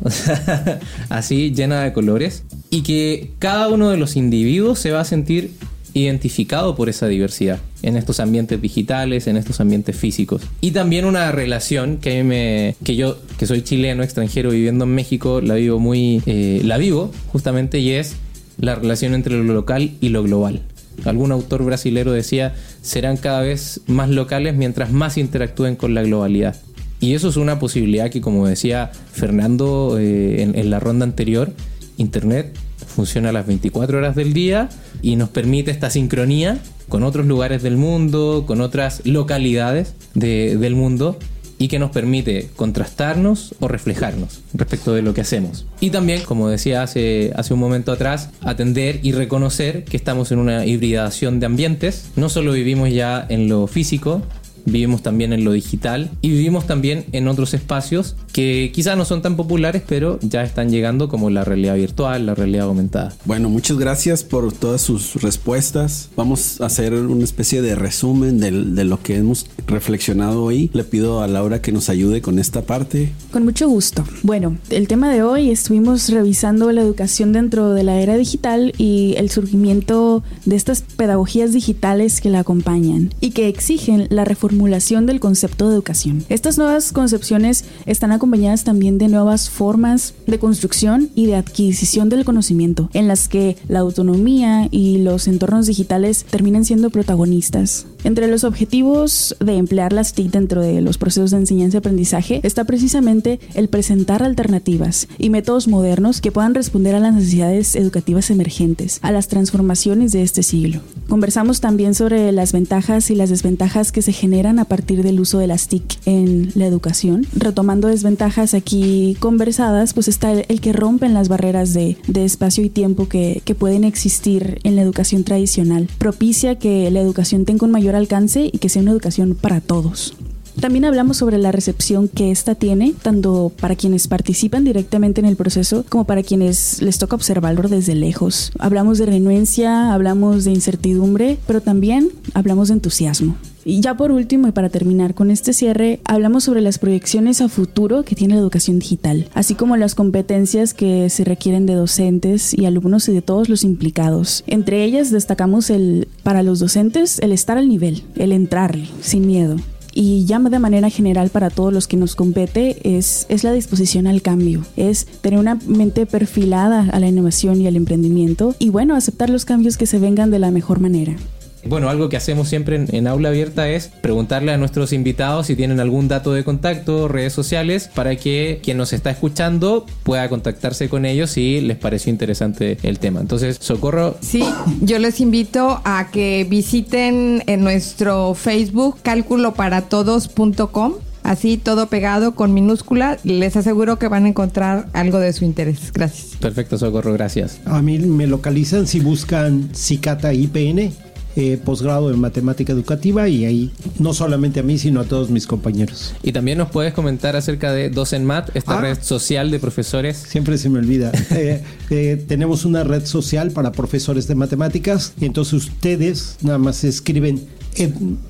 [1.08, 5.52] así llena de colores, y que cada uno de los individuos se va a sentir
[5.94, 10.42] identificado por esa diversidad en estos ambientes digitales, en estos ambientes físicos.
[10.60, 15.40] Y también una relación que me, que yo, que soy chileno, extranjero, viviendo en México,
[15.40, 18.16] la vivo muy, eh, la vivo justamente y es
[18.58, 20.62] la relación entre lo local y lo global.
[21.04, 26.56] Algún autor brasilero decía, serán cada vez más locales mientras más interactúen con la globalidad.
[27.00, 31.52] Y eso es una posibilidad que, como decía Fernando eh, en, la ronda anterior,
[31.96, 34.68] Internet funciona a las 24 horas del día
[35.02, 40.74] y nos permite esta sincronía con otros lugares del mundo, con otras localidades de- del
[40.74, 41.18] mundo
[41.58, 45.66] y que nos permite contrastarnos o reflejarnos respecto de lo que hacemos.
[45.80, 50.38] Y también, como decía hace, hace un momento atrás, atender y reconocer que estamos en
[50.38, 52.10] una hibridación de ambientes.
[52.16, 54.22] No solo vivimos ya en lo físico,
[54.64, 59.22] vivimos también en lo digital y vivimos también en otros espacios que quizás no son
[59.22, 63.14] tan populares, pero ya están llegando como la realidad virtual, la realidad aumentada.
[63.24, 66.08] Bueno, muchas gracias por todas sus respuestas.
[66.16, 70.70] Vamos a hacer una especie de resumen del- de, lo que hemos reflexionado hoy.
[70.72, 73.12] Le pido a Laura que nos ayude con esta parte.
[73.32, 74.04] Con mucho gusto.
[74.22, 79.14] Bueno, el tema de hoy estuvimos revisando la educación dentro de la era digital y
[79.16, 85.20] el surgimiento de estas pedagogías digitales que la acompañan y que exigen la reformulación del
[85.20, 86.24] concepto de educación.
[86.28, 92.24] Estas nuevas concepciones están acompañadas también de nuevas formas de construcción y de adquisición del
[92.24, 97.86] conocimiento, en las que la autonomía y los entornos digitales terminan siendo protagonistas.
[98.04, 102.40] Entre los objetivos de emplear las TIC dentro de los procesos de enseñanza y aprendizaje
[102.44, 108.30] está precisamente el presentar alternativas y métodos modernos que puedan responder a las necesidades educativas
[108.30, 110.80] emergentes, a las transformaciones de este siglo.
[111.08, 115.38] Conversamos también sobre las ventajas y las desventajas que se generan a partir del uso
[115.38, 117.26] de las TIC en la educación.
[117.34, 123.08] Retomando desventajas aquí conversadas, pues está el, que rompen las barreras de, espacio y tiempo
[123.08, 125.88] que, que pueden existir en la educación tradicional.
[125.98, 130.14] Propicia que la educación tenga un mayor alcance y que sea una educación para todos.
[130.60, 135.36] También hablamos sobre la recepción que ésta tiene, tanto para quienes participan directamente en el
[135.36, 138.50] proceso como para quienes les toca observarlo desde lejos.
[138.58, 143.36] Hablamos de renuencia, hablamos de incertidumbre, pero también hablamos de entusiasmo.
[143.68, 147.50] Y ya por último y para terminar con este cierre, hablamos sobre las proyecciones a
[147.50, 152.54] futuro que tiene la educación digital, así como las competencias que se requieren de docentes
[152.56, 154.42] y alumnos y de todos los implicados.
[154.46, 159.56] Entre ellas destacamos el para los docentes el estar al nivel, el entrarle sin miedo,
[159.92, 164.06] y ya de manera general para todos los que nos compete es, es la disposición
[164.06, 168.94] al cambio, es tener una mente perfilada a la innovación y al emprendimiento y bueno,
[168.94, 171.16] aceptar los cambios que se vengan de la mejor manera.
[171.64, 175.80] Bueno, algo que hacemos siempre en, aula abierta es preguntarle a nuestros invitados si tienen
[175.80, 181.04] algún dato de contacto, redes sociales, para que quien nos está escuchando pueda contactarse con
[181.04, 183.20] ellos si les pareció interesante el tema.
[183.20, 184.16] Entonces, Socorro.
[184.20, 184.44] Sí,
[184.80, 190.94] yo les invito a que visiten en nuestro Facebook cálculoparatodos.com
[191.28, 193.18] así todo pegado con minúscula.
[193.22, 195.92] Les aseguro que van a encontrar algo de su interés.
[195.92, 196.36] Gracias.
[196.40, 197.60] Perfecto, Socorro, gracias.
[197.66, 201.07] A mí me localizan si buscan Cicata IPN
[201.40, 203.70] eh, posgrado en matemática educativa y ahí
[204.00, 206.12] no solamente a mí, sino a todos mis compañeros.
[206.24, 208.80] Y también nos puedes comentar acerca de Docenmat, esta ah.
[208.80, 210.16] red social de profesores.
[210.16, 211.12] Siempre se me olvida.
[211.38, 216.82] Eh, eh, tenemos una red social para profesores de matemáticas, y entonces ustedes nada más
[216.82, 217.46] escriben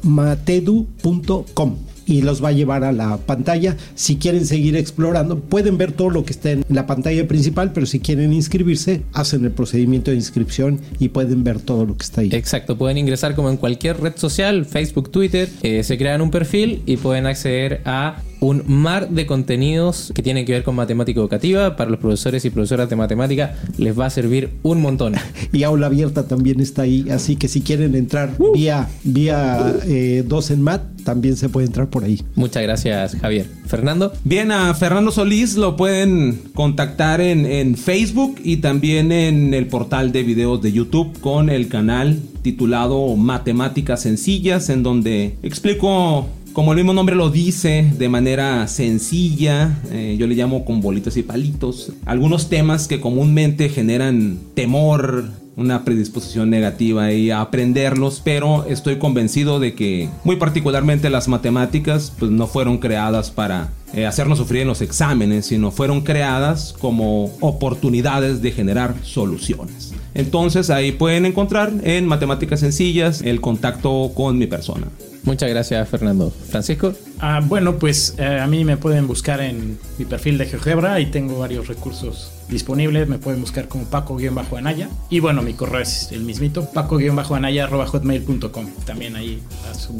[0.02, 1.76] matedu.com
[2.08, 3.76] y los va a llevar a la pantalla.
[3.94, 7.86] Si quieren seguir explorando, pueden ver todo lo que está en la pantalla principal, pero
[7.86, 12.22] si quieren inscribirse, hacen el procedimiento de inscripción y pueden ver todo lo que está
[12.22, 12.30] ahí.
[12.32, 16.82] Exacto, pueden ingresar como en cualquier red social, Facebook, Twitter, eh, se crean un perfil
[16.86, 21.76] y pueden acceder a un mar de contenidos que tienen que ver con matemática educativa.
[21.76, 25.14] Para los profesores y profesoras de matemática les va a servir un montón.
[25.52, 28.52] y aula abierta también está ahí, así que si quieren entrar uh.
[28.52, 32.22] vía, vía eh, en mat, también se puede entrar por ahí.
[32.34, 33.46] Muchas gracias, Javier.
[33.66, 34.12] Fernando.
[34.24, 40.12] Bien, a Fernando Solís lo pueden contactar en, en Facebook y también en el portal
[40.12, 46.76] de videos de YouTube con el canal titulado Matemáticas Sencillas, en donde explico como el
[46.76, 51.92] mismo nombre lo dice, de manera sencilla, eh, yo le llamo con bolitas y palitos,
[52.04, 59.58] algunos temas que comúnmente generan temor, una predisposición negativa y a aprenderlos, pero estoy convencido
[59.58, 64.68] de que muy particularmente las matemáticas pues no fueron creadas para eh, hacernos sufrir en
[64.68, 69.87] los exámenes, sino fueron creadas como oportunidades de generar soluciones.
[70.14, 74.88] Entonces ahí pueden encontrar en matemáticas sencillas el contacto con mi persona.
[75.24, 76.30] Muchas gracias, Fernando.
[76.30, 76.94] Francisco.
[77.18, 81.06] Ah, bueno, pues eh, a mí me pueden buscar en mi perfil de GeoGebra y
[81.06, 83.08] tengo varios recursos disponibles.
[83.08, 84.88] Me pueden buscar como Paco-Anaya.
[85.10, 88.66] Y bueno, mi correo es el mismito, paco-anaya.hotmail.com.
[88.86, 89.92] También ahí a su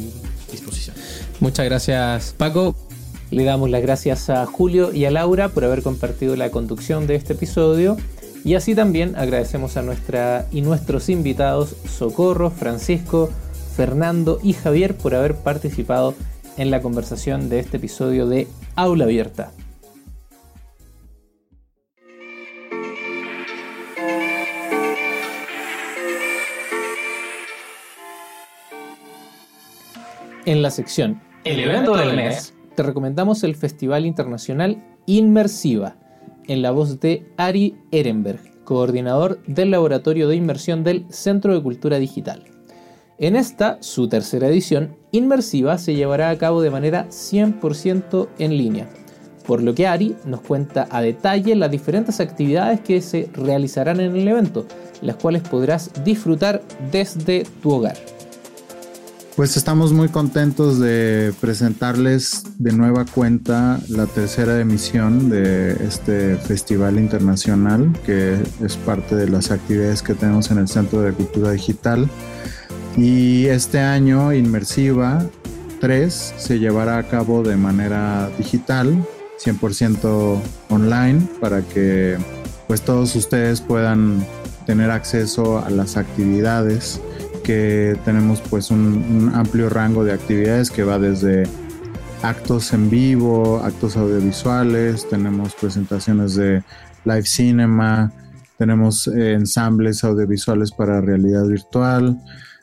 [0.51, 0.95] disposición.
[1.39, 2.75] Muchas gracias, Paco.
[3.29, 7.13] Le damos las gracias a Julio y a Laura por haber compartido la conducción de
[7.13, 7.97] este episodio.
[8.43, 13.29] Y así también agradecemos a nuestra y nuestros invitados Socorro, Francisco,
[13.75, 16.15] Fernando y Javier por haber participado
[16.57, 19.51] en la conversación de este episodio de Aula Abierta.
[30.45, 35.95] En la sección El evento del mes, te recomendamos el Festival Internacional Inmersiva,
[36.49, 41.99] en la voz de Ari Ehrenberg, coordinador del Laboratorio de Inmersión del Centro de Cultura
[41.99, 42.43] Digital.
[43.19, 48.89] En esta, su tercera edición, Inmersiva se llevará a cabo de manera 100% en línea,
[49.45, 54.15] por lo que Ari nos cuenta a detalle las diferentes actividades que se realizarán en
[54.15, 54.65] el evento,
[55.01, 57.95] las cuales podrás disfrutar desde tu hogar.
[59.39, 66.99] Pues estamos muy contentos de presentarles de nueva cuenta la tercera emisión de este festival
[66.99, 72.09] internacional que es parte de las actividades que tenemos en el Centro de Cultura Digital.
[72.97, 75.25] Y este año Inmersiva
[75.79, 79.07] 3 se llevará a cabo de manera digital,
[79.41, 80.37] 100%
[80.67, 82.17] online, para que
[82.67, 84.21] pues todos ustedes puedan
[84.65, 86.99] tener acceso a las actividades
[87.49, 91.49] que tenemos pues un, amplio rango de actividades que va desde
[92.21, 96.61] actos en vivo, actos audiovisuales, tenemos presentaciones de
[97.05, 98.13] live cinema,
[98.59, 102.21] tenemos eh, ensambles audiovisuales para realidad virtual,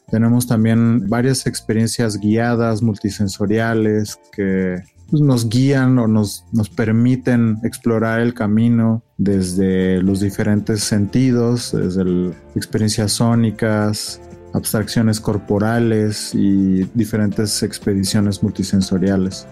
[0.09, 8.21] tenemos también varias experiencias guiadas, multisensoriales, que pues, nos guían o nos, nos permiten explorar
[8.21, 14.21] el camino desde los diferentes sentidos, desde experiencias sónicas,
[14.57, 19.47] abstracciones corporales y diferentes expediciones multisensoriales.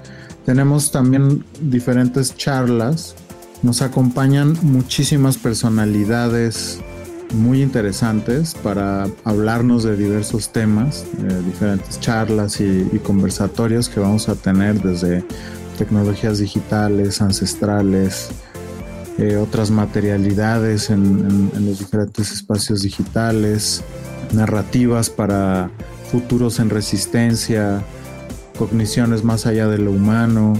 [0.46, 3.14] Tenemos también diferentes charlas.
[3.62, 6.80] Nos acompañan muchísimas personalidades
[7.34, 14.34] muy interesantes para hablarnos de diversos temas, eh, diferentes charlas y, conversatorios que vamos a
[14.36, 15.22] tener desde
[15.76, 18.30] tecnologías digitales, ancestrales,
[19.18, 23.82] eh, otras materialidades en los diferentes espacios digitales,
[24.32, 25.70] narrativas para
[26.10, 27.82] futuros en resistencia,
[28.58, 30.54] cogniciones más allá de lo humano.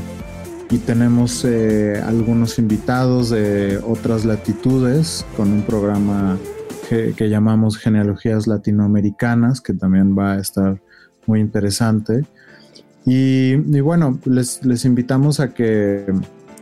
[0.70, 6.36] Y tenemos eh, algunos invitados de otras latitudes con un programa
[6.88, 10.80] que, llamamos Genealogías Latinoamericanas, que también va a estar
[11.26, 12.24] muy interesante.
[13.06, 16.06] Y, bueno, les, les invitamos a que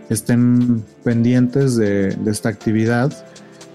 [0.09, 3.13] estén pendientes de esta actividad.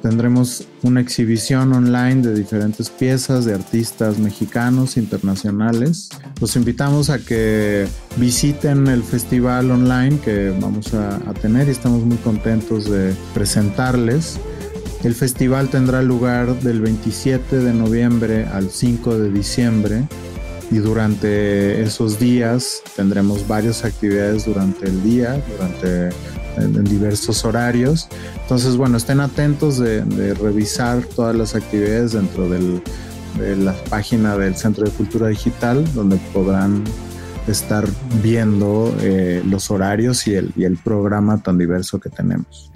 [0.07, 6.07] Tendremos una exhibición online de diferentes piezas de artistas mexicanos, internacionales.
[6.39, 7.85] Los invitamos a que
[8.15, 14.39] visiten el festival online que vamos a, tener y estamos muy contentos de presentarles.
[15.03, 20.07] El festival tendrá lugar del 27 de noviembre al 5 de diciembre
[20.69, 26.09] y durante esos días tendremos varias actividades durante el día, durante
[26.57, 28.07] en, diversos horarios.
[28.41, 34.85] Entonces, bueno, estén atentos de, revisar todas las actividades dentro de la página del Centro
[34.85, 36.83] de Cultura Digital, donde podrán
[37.47, 37.87] estar
[38.21, 42.71] viendo eh, los horarios y el programa tan diverso que tenemos.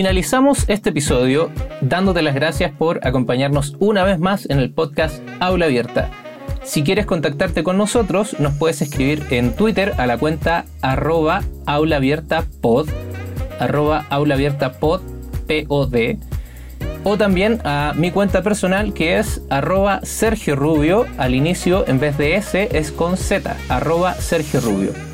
[0.00, 1.50] Finalizamos este episodio
[1.82, 6.08] dándote las gracias por acompañarnos una vez más en el podcast Aula Abierta.
[6.62, 12.88] Si quieres contactarte con nosotros, nos puedes escribir en Twitter a la cuenta arroba aulaabiertapod,
[13.58, 14.06] arroba
[15.46, 16.18] P-O-D,
[17.04, 22.16] o también a mi cuenta personal que es arroba Sergio Rubio, al inicio en vez
[22.16, 25.09] de S es con Z, arroba Sergio Rubio.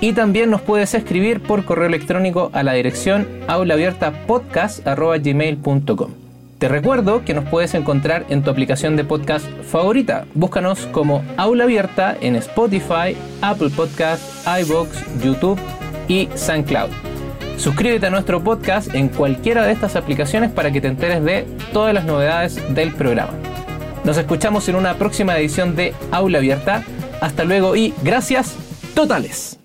[0.00, 6.10] Y también nos puedes escribir por correo electrónico a la dirección aulaabiertapodcast.gmail.com.
[6.58, 10.26] Te recuerdo que nos puedes encontrar en tu aplicación de podcast favorita.
[10.34, 14.22] Búscanos como Aula Abierta en Spotify, Apple Podcast,
[14.60, 15.58] iBox, YouTube
[16.08, 16.90] y SoundCloud.
[17.58, 21.94] Suscríbete a nuestro podcast en cualquiera de estas aplicaciones para que te enteres de todas
[21.94, 23.32] las novedades del programa.
[24.04, 26.82] Nos escuchamos en una próxima edición de Aula Abierta.
[27.20, 28.56] Hasta luego y gracias
[28.94, 29.57] totales.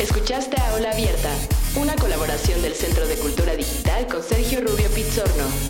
[0.00, 1.28] Escuchaste Aula Abierta,
[1.76, 5.69] una colaboración del Centro de Cultura Digital con Sergio Rubio Pizzorno.